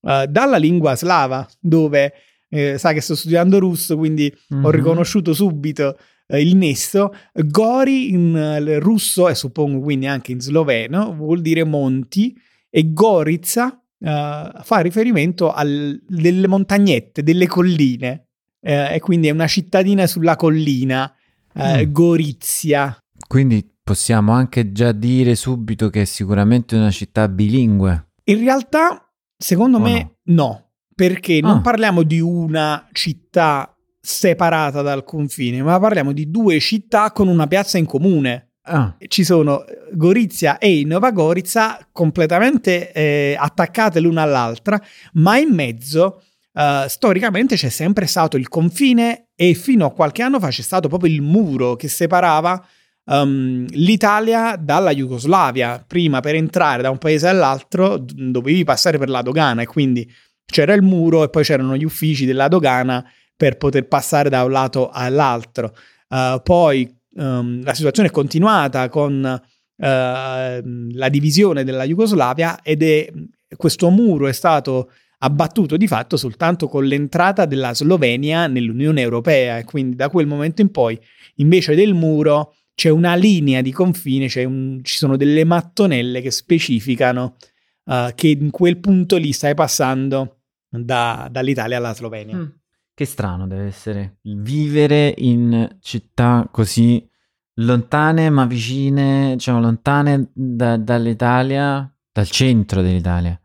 eh, 0.00 0.26
dalla 0.28 0.56
lingua 0.56 0.96
slava, 0.96 1.46
dove 1.60 2.12
eh, 2.54 2.78
sa 2.78 2.92
che 2.92 3.00
sto 3.00 3.14
studiando 3.14 3.58
russo, 3.58 3.96
quindi 3.96 4.32
ho 4.50 4.56
Mhm. 4.56 4.70
riconosciuto 4.70 5.32
subito 5.34 5.96
eh, 6.26 6.40
il 6.40 6.56
nesso. 6.56 7.12
Gori 7.34 8.10
in 8.12 8.34
eh, 8.36 8.78
russo 8.78 9.28
e 9.28 9.34
suppongo 9.34 9.80
quindi 9.80 10.06
anche 10.06 10.32
in 10.32 10.40
sloveno 10.40 11.14
vuol 11.14 11.40
dire 11.42 11.64
monti 11.64 12.34
e 12.70 12.92
Gorica 12.92 13.78
eh, 14.00 14.50
fa 14.62 14.78
riferimento 14.80 15.50
a 15.52 15.64
delle 15.64 16.46
montagnette, 16.48 17.22
delle 17.22 17.46
colline 17.46 18.28
eh, 18.60 18.94
e 18.94 19.00
quindi 19.00 19.28
è 19.28 19.30
una 19.32 19.46
cittadina 19.46 20.06
sulla 20.06 20.36
collina, 20.36 21.12
Mm. 21.56 21.92
Gorizia. 21.92 22.96
Quindi 23.28 23.64
possiamo 23.82 24.32
anche 24.32 24.72
già 24.72 24.90
dire 24.90 25.36
subito 25.36 25.88
che 25.88 26.02
è 26.02 26.04
sicuramente 26.04 26.74
una 26.74 26.90
città 26.90 27.28
bilingue. 27.28 28.08
In 28.24 28.38
realtà, 28.38 29.08
secondo 29.36 29.76
O 29.76 29.80
me, 29.80 30.16
no, 30.24 30.63
perché 30.94 31.40
non 31.40 31.56
Ah. 31.58 31.60
parliamo 31.60 32.02
di 32.02 32.20
una 32.20 32.86
città 32.92 33.74
separata 34.00 34.82
dal 34.82 35.04
confine, 35.04 35.62
ma 35.62 35.78
parliamo 35.78 36.12
di 36.12 36.30
due 36.30 36.60
città 36.60 37.10
con 37.12 37.28
una 37.28 37.46
piazza 37.46 37.78
in 37.78 37.86
comune. 37.86 38.50
Ah, 38.66 38.96
Ci 39.06 39.24
sono 39.24 39.64
eh, 39.66 39.76
Gorizia 39.92 40.56
e 40.58 40.84
Nova 40.86 41.10
Gorica 41.10 41.86
completamente 41.92 42.92
eh, 42.92 43.36
attaccate 43.38 44.00
l'una 44.00 44.22
all'altra, 44.22 44.80
ma 45.14 45.36
in 45.38 45.50
mezzo 45.54 46.22
eh, 46.52 46.86
storicamente 46.88 47.56
c'è 47.56 47.68
sempre 47.68 48.06
stato 48.06 48.36
il 48.38 48.48
confine 48.48 49.28
e 49.34 49.52
fino 49.54 49.84
a 49.86 49.92
qualche 49.92 50.22
anno 50.22 50.38
fa 50.40 50.48
c'è 50.48 50.62
stato 50.62 50.88
proprio 50.88 51.12
il 51.12 51.20
muro 51.20 51.76
che 51.76 51.88
separava 51.88 52.64
ehm, 53.04 53.66
l'Italia 53.72 54.56
dalla 54.56 54.94
Jugoslavia. 54.94 55.84
Prima 55.86 56.20
per 56.20 56.34
entrare 56.34 56.80
da 56.82 56.88
un 56.90 56.98
paese 56.98 57.28
all'altro 57.28 57.98
dovevi 57.98 58.64
passare 58.64 58.96
per 58.96 59.10
la 59.10 59.20
dogana 59.20 59.60
e 59.62 59.66
quindi 59.66 60.10
c'era 60.44 60.74
il 60.74 60.82
muro 60.82 61.24
e 61.24 61.30
poi 61.30 61.42
c'erano 61.42 61.76
gli 61.76 61.84
uffici 61.84 62.26
della 62.26 62.48
dogana 62.48 63.04
per 63.36 63.56
poter 63.56 63.88
passare 63.88 64.28
da 64.28 64.44
un 64.44 64.52
lato 64.52 64.90
all'altro. 64.90 65.74
Uh, 66.08 66.40
poi 66.42 66.88
ehm, 67.16 67.64
la 67.64 67.74
situazione 67.74 68.08
è 68.08 68.12
continuata 68.12 68.88
con 68.88 69.40
ehm, 69.76 70.94
la 70.94 71.08
divisione 71.08 71.64
della 71.64 71.84
Jugoslavia 71.84 72.60
ed 72.62 72.82
è 72.82 73.10
questo 73.56 73.90
muro 73.90 74.26
è 74.26 74.32
stato 74.32 74.90
abbattuto 75.18 75.76
di 75.76 75.86
fatto 75.86 76.16
soltanto 76.16 76.68
con 76.68 76.84
l'entrata 76.84 77.46
della 77.46 77.72
Slovenia 77.72 78.46
nell'Unione 78.46 79.00
Europea 79.00 79.58
e 79.58 79.64
quindi 79.64 79.96
da 79.96 80.10
quel 80.10 80.26
momento 80.26 80.60
in 80.60 80.70
poi 80.70 80.98
invece 81.36 81.74
del 81.74 81.94
muro 81.94 82.54
c'è 82.74 82.90
una 82.90 83.14
linea 83.14 83.62
di 83.62 83.70
confine, 83.70 84.28
un- 84.44 84.80
ci 84.82 84.96
sono 84.96 85.16
delle 85.16 85.44
mattonelle 85.44 86.20
che 86.20 86.32
specificano 86.32 87.36
eh, 87.84 88.12
che 88.14 88.28
in 88.28 88.50
quel 88.50 88.78
punto 88.78 89.16
lì 89.16 89.32
stai 89.32 89.54
passando 89.54 90.40
da- 90.68 91.28
dall'Italia 91.30 91.76
alla 91.78 91.94
Slovenia. 91.94 92.36
Mm. 92.36 92.46
Che 92.94 93.04
strano 93.04 93.46
deve 93.46 93.64
essere 93.64 94.18
vivere 94.22 95.12
in 95.18 95.78
città 95.80 96.48
così 96.50 97.08
lontane 97.54 98.30
ma 98.30 98.46
vicine, 98.46 99.32
diciamo 99.34 99.60
lontane 99.60 100.30
da- 100.32 100.76
dall'Italia, 100.76 101.92
dal 102.12 102.28
centro 102.28 102.82
dell'Italia, 102.82 103.38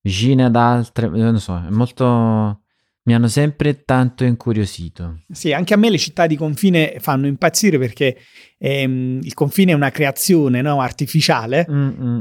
vicine 0.00 0.44
ad 0.44 0.56
altre, 0.56 1.08
non 1.08 1.40
so, 1.40 1.56
è 1.56 1.70
molto... 1.70 2.62
mi 3.06 3.14
hanno 3.14 3.28
sempre 3.28 3.84
tanto 3.84 4.24
incuriosito. 4.24 5.20
Sì, 5.30 5.52
anche 5.52 5.74
a 5.74 5.76
me 5.76 5.90
le 5.90 5.98
città 5.98 6.26
di 6.26 6.36
confine 6.36 6.96
fanno 6.98 7.28
impazzire 7.28 7.78
perché 7.78 8.16
ehm, 8.58 9.20
il 9.22 9.32
confine 9.32 9.70
è 9.72 9.74
una 9.74 9.90
creazione 9.90 10.60
no, 10.60 10.80
artificiale 10.80 11.66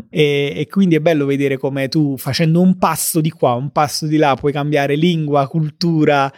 e, 0.09 0.53
e 0.55 0.67
quindi 0.67 0.95
è 0.95 0.99
bello 0.99 1.25
vedere 1.25 1.57
come 1.57 1.87
tu 1.87 2.17
facendo 2.17 2.61
un 2.61 2.77
passo 2.77 3.19
di 3.19 3.31
qua, 3.31 3.53
un 3.53 3.71
passo 3.71 4.05
di 4.05 4.17
là, 4.17 4.35
puoi 4.35 4.51
cambiare 4.51 4.95
lingua, 4.95 5.47
cultura, 5.47 6.31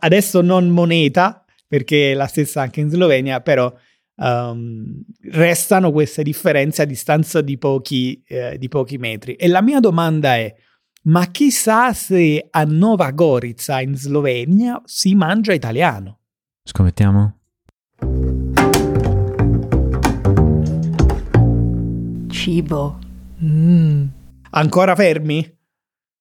adesso 0.00 0.42
non 0.42 0.68
moneta 0.68 1.44
perché 1.66 2.12
è 2.12 2.14
la 2.14 2.26
stessa 2.26 2.60
anche 2.60 2.80
in 2.80 2.90
Slovenia, 2.90 3.40
però 3.40 3.72
ehm, 4.16 5.02
restano 5.30 5.92
queste 5.92 6.22
differenze 6.22 6.82
a 6.82 6.84
distanza 6.84 7.40
di 7.40 7.56
pochi, 7.56 8.22
eh, 8.26 8.58
di 8.58 8.68
pochi 8.68 8.98
metri. 8.98 9.34
E 9.34 9.48
la 9.48 9.62
mia 9.62 9.80
domanda 9.80 10.36
è, 10.36 10.54
ma 11.08 11.26
chissà 11.26 11.92
se 11.94 12.48
a 12.50 12.64
Nova 12.64 13.10
Gorica 13.12 13.80
in 13.80 13.96
Slovenia 13.96 14.80
si 14.84 15.14
mangia 15.14 15.52
italiano? 15.54 16.18
Scommettiamo? 16.62 17.38
Cibo. 22.28 22.98
Ancora 24.50 24.94
fermi? 24.94 25.58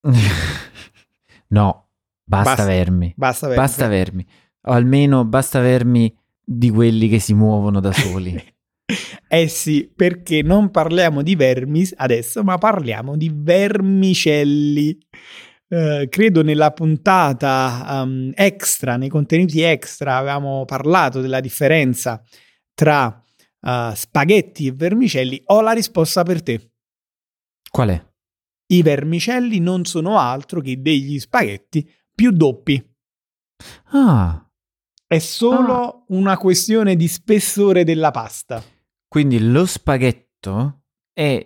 no, 1.48 1.88
basta, 2.24 2.50
Basta. 2.50 2.66
vermi. 2.66 3.14
Basta 3.16 3.48
fermi. 3.48 3.62
Basta 3.62 3.88
vermi. 3.88 4.28
O 4.62 4.72
almeno 4.72 5.26
basta 5.26 5.60
vermi 5.60 6.16
di 6.42 6.70
quelli 6.70 7.10
che 7.10 7.20
si 7.20 7.34
muovono 7.34 7.82
da 7.82 7.92
soli. 7.92 8.42
Eh 9.28 9.48
sì, 9.50 9.92
perché 9.94 10.42
non 10.42 10.72
parliamo 10.72 11.22
di 11.22 11.36
vermi 11.36 11.86
adesso, 11.98 12.44
ma 12.44 12.58
parliamo 12.58 13.18
di 13.18 13.30
vermicelli. 13.34 14.98
Eh, 15.68 16.08
credo 16.10 16.44
nella 16.44 16.72
puntata 16.72 18.04
um, 18.04 18.32
extra, 18.34 18.96
nei 18.96 19.10
contenuti 19.10 19.60
extra, 19.62 20.16
avevamo 20.16 20.64
parlato 20.64 21.20
della 21.20 21.42
differenza 21.42 22.22
tra 22.74 23.22
uh, 23.62 23.94
spaghetti 23.94 24.68
e 24.68 24.72
vermicelli. 24.72 25.42
Ho 25.48 25.60
la 25.60 25.74
risposta 25.74 26.24
per 26.24 26.42
te. 26.42 26.72
Qual 27.70 27.90
è? 27.90 28.06
I 28.68 28.82
vermicelli 28.82 29.60
non 29.60 29.84
sono 29.84 30.18
altro 30.18 30.62
che 30.62 30.82
degli 30.82 31.20
spaghetti 31.20 31.90
più 32.14 32.32
doppi. 32.32 32.82
Ah, 33.92 34.50
È 35.06 35.20
solo 35.20 36.06
una 36.10 36.38
questione 36.38 36.96
di 36.96 37.08
spessore 37.08 37.84
della 37.84 38.12
pasta. 38.12 38.64
Quindi 39.08 39.40
lo 39.40 39.66
spaghetto 39.66 40.84
è 41.14 41.46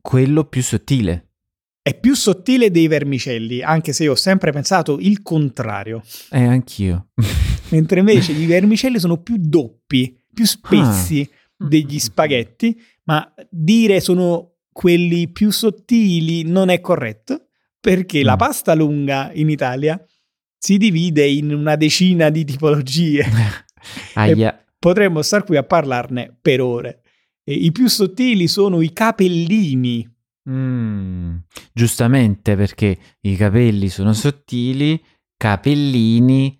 quello 0.00 0.44
più 0.44 0.62
sottile. 0.62 1.28
È 1.82 1.98
più 1.98 2.14
sottile 2.14 2.70
dei 2.70 2.86
vermicelli, 2.86 3.60
anche 3.60 3.92
se 3.92 4.04
io 4.04 4.12
ho 4.12 4.16
sempre 4.16 4.52
pensato 4.52 4.98
il 5.00 5.20
contrario. 5.22 6.02
Eh, 6.30 6.44
anch'io. 6.44 7.08
Mentre 7.70 8.00
invece 8.00 8.32
i 8.32 8.46
vermicelli 8.46 8.98
sono 9.00 9.20
più 9.20 9.36
doppi, 9.38 10.16
più 10.32 10.44
spessi 10.46 11.28
Ah. 11.30 11.66
degli 11.68 11.98
spaghetti, 11.98 12.80
ma 13.04 13.32
dire 13.50 14.00
sono 14.00 14.56
quelli 14.72 15.28
più 15.30 15.50
sottili 15.50 16.42
non 16.44 16.68
è 16.70 16.80
corretto, 16.80 17.48
perché 17.80 18.22
la 18.22 18.34
Mm. 18.34 18.38
pasta 18.38 18.74
lunga 18.74 19.30
in 19.34 19.48
Italia 19.50 20.00
si 20.58 20.76
divide 20.78 21.26
in 21.26 21.52
una 21.52 21.74
decina 21.76 22.30
di 22.30 22.44
tipologie. 22.44 23.24
Aia. 24.14 24.56
Potremmo 24.82 25.22
star 25.22 25.44
qui 25.44 25.56
a 25.56 25.62
parlarne 25.62 26.36
per 26.42 26.60
ore. 26.60 27.02
E 27.44 27.54
I 27.54 27.70
più 27.70 27.86
sottili 27.86 28.48
sono 28.48 28.80
i 28.80 28.92
capellini. 28.92 30.04
Mm, 30.50 31.36
giustamente 31.72 32.56
perché 32.56 32.98
i 33.20 33.36
capelli 33.36 33.88
sono 33.88 34.12
sottili, 34.12 35.00
capellini 35.36 36.58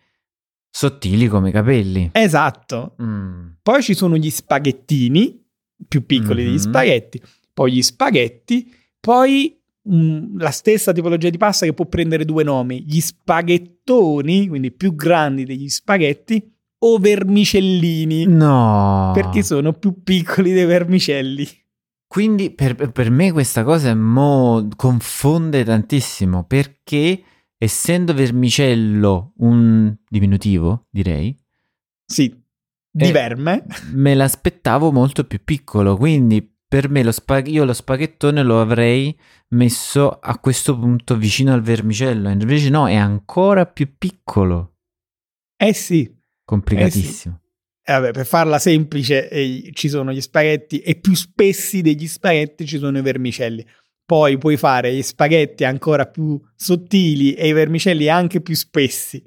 sottili 0.70 1.26
come 1.26 1.48
i 1.48 1.52
capelli. 1.52 2.10
Esatto. 2.12 2.94
Mm. 3.02 3.48
Poi 3.60 3.82
ci 3.82 3.94
sono 3.94 4.16
gli 4.16 4.30
spaghettini, 4.30 5.44
più 5.88 6.06
piccoli 6.06 6.44
degli 6.44 6.52
Mhm. 6.52 6.58
spaghetti, 6.60 7.20
poi 7.52 7.72
gli 7.72 7.82
spaghetti, 7.82 8.72
poi 9.00 9.58
mm, 9.90 10.38
la 10.38 10.50
stessa 10.52 10.92
tipologia 10.92 11.28
di 11.28 11.38
pasta 11.38 11.66
che 11.66 11.72
può 11.72 11.86
prendere 11.86 12.24
due 12.24 12.44
nomi, 12.44 12.84
gli 12.86 13.00
spaghettoni, 13.00 14.46
quindi 14.46 14.70
più 14.70 14.94
grandi 14.94 15.44
degli 15.44 15.68
spaghetti, 15.68 16.40
o 16.84 16.98
vermicellini, 16.98 18.24
No. 18.26 19.10
perché 19.14 19.42
sono 19.42 19.72
più 19.72 20.02
piccoli 20.02 20.52
dei 20.52 20.64
vermicelli. 20.64 21.46
Quindi 22.06 22.50
per, 22.50 22.74
per 22.90 23.10
me 23.10 23.32
questa 23.32 23.62
cosa 23.64 23.94
mo 23.94 24.68
confonde 24.76 25.64
tantissimo 25.64 26.44
perché 26.44 27.22
essendo 27.56 28.12
vermicello 28.12 29.32
un 29.38 29.94
diminutivo, 30.08 30.86
direi, 30.90 31.34
Sì, 32.04 32.28
di 32.90 33.04
Eh, 33.08 33.12
verme. 33.12 33.64
me 33.92 34.14
l'aspettavo 34.14 34.92
molto 34.92 35.24
più 35.24 35.40
piccolo, 35.42 35.96
quindi 35.96 36.46
per 36.68 36.88
me 36.90 37.02
lo 37.02 37.12
spag- 37.12 37.46
io 37.48 37.64
lo 37.64 37.72
spaghettone 37.72 38.42
lo 38.42 38.60
avrei 38.60 39.16
messo 39.50 40.10
a 40.10 40.38
questo 40.38 40.78
punto 40.78 41.16
vicino 41.16 41.52
al 41.54 41.62
vermicello, 41.62 42.28
invece 42.28 42.68
no, 42.68 42.88
è 42.88 42.96
ancora 42.96 43.64
più 43.66 43.94
piccolo, 43.96 44.74
Eh 45.56 45.72
sì. 45.72 46.10
Complicatissimo. 46.44 47.40
Eh, 47.84 47.92
vabbè, 47.92 48.12
per 48.12 48.26
farla 48.26 48.58
semplice, 48.58 49.28
eh, 49.28 49.70
ci 49.72 49.88
sono 49.88 50.12
gli 50.12 50.20
spaghetti 50.20 50.80
e 50.80 50.94
più 50.96 51.14
spessi 51.14 51.82
degli 51.82 52.06
spaghetti 52.06 52.64
ci 52.64 52.78
sono 52.78 52.98
i 52.98 53.02
vermicelli. 53.02 53.66
Poi 54.04 54.38
puoi 54.38 54.56
fare 54.56 54.94
gli 54.94 55.02
spaghetti 55.02 55.64
ancora 55.64 56.06
più 56.06 56.40
sottili 56.54 57.34
e 57.34 57.48
i 57.48 57.52
vermicelli 57.52 58.08
anche 58.08 58.40
più 58.40 58.54
spessi. 58.54 59.22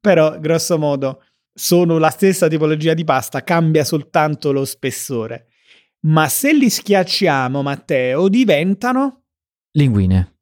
Però, 0.00 0.38
grosso 0.38 0.78
modo, 0.78 1.24
sono 1.52 1.98
la 1.98 2.10
stessa 2.10 2.48
tipologia 2.48 2.94
di 2.94 3.04
pasta, 3.04 3.42
cambia 3.42 3.84
soltanto 3.84 4.52
lo 4.52 4.64
spessore. 4.64 5.48
Ma 6.06 6.28
se 6.28 6.54
li 6.54 6.70
schiacciamo, 6.70 7.62
Matteo, 7.62 8.28
diventano 8.28 9.24
Linguine. 9.72 10.38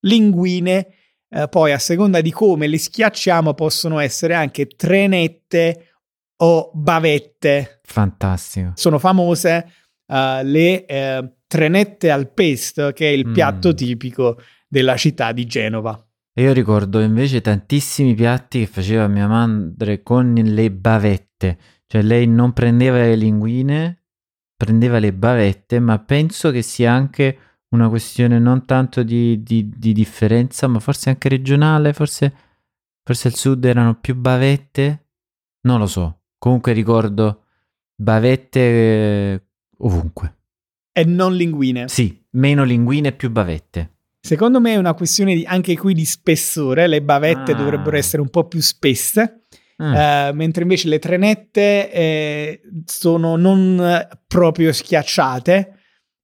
linguine. 0.00 0.94
Eh, 1.34 1.48
poi, 1.48 1.72
a 1.72 1.78
seconda 1.78 2.20
di 2.20 2.30
come 2.30 2.66
li 2.66 2.78
schiacciamo, 2.78 3.54
possono 3.54 3.98
essere 3.98 4.34
anche 4.34 4.66
trenette 4.68 5.88
o 6.36 6.70
bavette 6.74 7.80
Fantastico. 7.82 8.72
sono 8.74 8.98
famose 8.98 9.66
eh, 10.06 10.40
le 10.44 10.84
eh, 10.86 11.32
trenette 11.46 12.10
al 12.10 12.32
pesto, 12.32 12.92
che 12.92 13.08
è 13.08 13.12
il 13.12 13.26
Mm. 13.28 13.32
piatto 13.32 13.74
tipico 13.74 14.38
della 14.68 14.96
città 14.96 15.32
di 15.32 15.46
Genova. 15.46 15.98
Io 16.36 16.52
ricordo 16.52 17.00
invece 17.00 17.40
tantissimi 17.40 18.14
piatti 18.14 18.60
che 18.60 18.66
faceva 18.66 19.06
mia 19.06 19.28
madre 19.28 20.02
con 20.02 20.34
le 20.34 20.70
bavette, 20.72 21.58
cioè 21.86 22.02
lei 22.02 22.26
non 22.26 22.52
prendeva 22.52 22.96
le 22.98 23.14
linguine, 23.14 24.02
prendeva 24.56 24.98
le 24.98 25.12
bavette, 25.12 25.78
ma 25.78 25.98
penso 26.00 26.50
che 26.50 26.62
sia 26.62 26.92
anche 26.92 27.38
una 27.74 27.88
questione 27.88 28.38
non 28.38 28.64
tanto 28.64 29.02
di, 29.02 29.42
di- 29.42 29.70
di 29.76 29.92
differenza, 29.92 30.66
ma 30.66 30.78
forse 30.80 31.10
anche 31.10 31.28
regionale, 31.28 31.92
forse, 31.92 32.32
forse 33.02 33.28
al 33.28 33.34
sud 33.34 33.64
erano 33.64 33.98
più 34.00 34.14
bavette, 34.14 35.06
non 35.62 35.78
lo 35.78 35.86
so. 35.86 36.20
Comunque 36.38 36.72
ricordo 36.72 37.44
bavette 37.94 38.60
eh, 38.60 39.42
ovunque. 39.78 40.36
E 40.92 41.04
non 41.04 41.34
linguine. 41.34 41.88
Sì, 41.88 42.24
meno 42.30 42.64
linguine 42.64 43.08
e 43.08 43.12
più 43.12 43.30
bavette. 43.30 43.90
Secondo 44.20 44.60
me 44.60 44.72
è 44.72 44.76
una 44.76 44.94
questione 44.94 45.34
di- 45.34 45.44
anche 45.44 45.76
qui 45.76 45.92
di 45.94 46.04
spessore. 46.04 46.86
Le 46.86 47.02
bavette 47.02 47.52
Ah. 47.52 47.56
dovrebbero 47.56 47.96
essere 47.96 48.22
un 48.22 48.28
po' 48.30 48.46
più 48.46 48.60
spesse, 48.60 49.40
Mm. 49.82 49.92
eh, 49.92 50.30
mentre 50.34 50.62
invece 50.62 50.88
le 50.88 51.00
trenette 51.00 51.90
eh, 51.90 52.60
sono 52.84 53.34
non 53.36 53.76
eh, 53.80 54.08
proprio 54.28 54.72
schiacciate, 54.72 55.73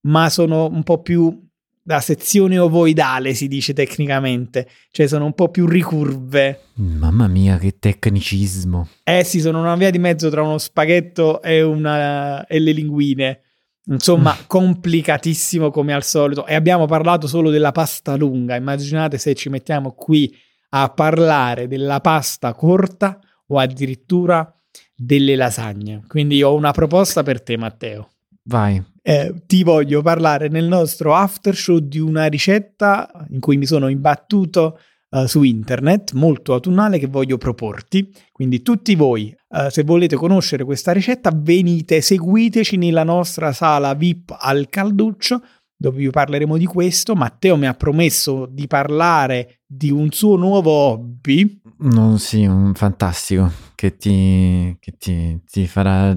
ma 0.03 0.29
sono 0.31 0.67
un 0.67 0.83
po' 0.83 1.03
più 1.03 1.49
da 1.83 2.01
sezione 2.01 2.59
ovoidale, 2.59 3.35
si 3.35 3.49
dice 3.49 3.73
tecnicamente, 3.73 4.69
cioè 4.91 5.09
sono 5.09 5.25
un 5.25 5.33
po' 5.33 5.49
più 5.49 5.67
ricurve. 5.67 6.67
Mamma 6.75 7.27
mia, 7.27 7.59
che 7.59 7.79
tecnicismo. 7.79 8.89
Eh 9.03 9.25
sì, 9.25 9.41
sono 9.41 9.61
una 9.61 9.75
via 9.75 9.91
di 9.91 9.99
mezzo 9.99 10.31
tra 10.31 10.43
uno 10.43 10.59
spaghetto 10.59 11.43
e, 11.43 11.63
una, 11.63 12.47
e 12.47 12.61
le 12.61 12.73
linguine. 12.73 13.41
Insomma, 13.87 14.37
complicatissimo 14.47 15.71
come 15.71 15.93
al 15.93 16.05
solito. 16.05 16.47
E 16.47 16.55
abbiamo 16.55 16.87
parlato 16.87 17.27
solo 17.27 17.51
della 17.51 17.73
pasta 17.73 18.15
lunga. 18.15 18.55
Immaginate 18.55 19.19
se 19.19 19.35
ci 19.35 19.49
mettiamo 19.49 19.93
qui 19.93 20.33
a 20.71 20.91
parlare 20.91 21.67
della 21.67 22.01
pasta 22.01 22.55
corta 22.55 23.19
o 23.49 23.59
addirittura 23.59 24.55
delle 24.95 25.35
lasagne. 25.35 26.05
Quindi 26.07 26.41
ho 26.43 26.55
una 26.55 26.71
proposta 26.71 27.25
per 27.25 27.43
te, 27.43 27.57
Matteo. 27.57 28.11
Vai. 28.45 28.81
Eh, 29.03 29.43
ti 29.47 29.63
voglio 29.63 30.03
parlare 30.03 30.49
nel 30.49 30.67
nostro 30.67 31.15
after 31.15 31.55
show 31.55 31.79
di 31.79 31.99
una 31.99 32.27
ricetta 32.27 33.11
in 33.31 33.41
cui 33.41 33.57
mi 33.57 33.67
sono 33.67 33.89
imbattuto 33.89 34.79
eh, 35.11 35.27
su 35.27 35.43
internet, 35.43 36.13
molto 36.13 36.53
autunnale, 36.53 36.99
che 36.99 37.07
voglio 37.07 37.37
proporti. 37.37 38.13
Quindi 38.31 38.63
tutti 38.63 38.95
voi, 38.95 39.35
eh, 39.49 39.69
se 39.71 39.83
volete 39.83 40.17
conoscere 40.17 40.65
questa 40.65 40.93
ricetta, 40.93 41.33
venite, 41.35 42.01
seguiteci 42.01 42.77
nella 42.77 43.05
nostra 43.05 43.53
sala 43.53 43.95
VIP 43.95 44.37
al 44.39 44.69
Calduccio, 44.69 45.43
dove 45.77 45.99
vi 45.99 46.11
parleremo 46.11 46.57
di 46.57 46.67
questo. 46.67 47.15
Matteo 47.15 47.57
mi 47.57 47.67
ha 47.67 47.75
promesso 47.75 48.47
di 48.47 48.67
parlare 48.67 49.63
di 49.67 49.91
un 49.91 50.11
suo 50.13 50.37
nuovo 50.37 50.71
hobby. 50.71 51.61
Non 51.79 52.19
sì, 52.19 52.45
un 52.45 52.75
fantastico 52.75 53.51
che 53.75 53.97
ti, 53.97 54.77
che 54.79 54.93
ti, 54.99 55.41
ti 55.51 55.67
farà, 55.67 56.17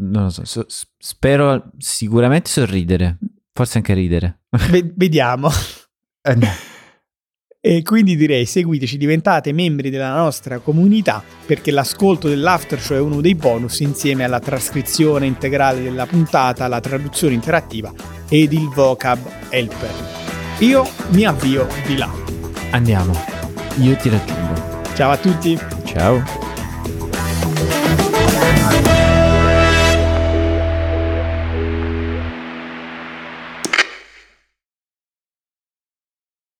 non 0.00 0.24
lo 0.24 0.30
so, 0.30 0.44
so- 0.44 0.66
spero 0.98 1.70
sicuramente 1.78 2.50
sorridere, 2.50 3.18
forse 3.52 3.78
anche 3.78 3.94
ridere. 3.94 4.42
Ve- 4.70 4.92
vediamo. 4.94 5.48
Eh, 6.22 6.36
E 7.62 7.82
quindi 7.82 8.16
direi 8.16 8.46
seguiteci, 8.46 8.96
diventate 8.96 9.52
membri 9.52 9.90
della 9.90 10.14
nostra 10.14 10.60
comunità 10.60 11.22
perché 11.44 11.70
l'ascolto 11.70 12.26
dell'after 12.26 12.80
show 12.80 12.96
è 12.96 13.00
uno 13.00 13.20
dei 13.20 13.34
bonus 13.34 13.80
insieme 13.80 14.24
alla 14.24 14.40
trascrizione 14.40 15.26
integrale 15.26 15.82
della 15.82 16.06
puntata, 16.06 16.66
la 16.68 16.80
traduzione 16.80 17.34
interattiva 17.34 17.92
ed 18.30 18.54
il 18.54 18.66
vocab 18.68 19.18
helper. 19.50 19.92
Io 20.60 20.88
mi 21.10 21.26
avvio 21.26 21.66
di 21.86 21.98
là. 21.98 22.10
Andiamo, 22.70 23.12
io 23.76 23.94
ti 23.96 24.08
raggiungo. 24.08 24.80
Ciao 24.94 25.10
a 25.10 25.18
tutti! 25.18 25.58
Ciao. 25.84 26.48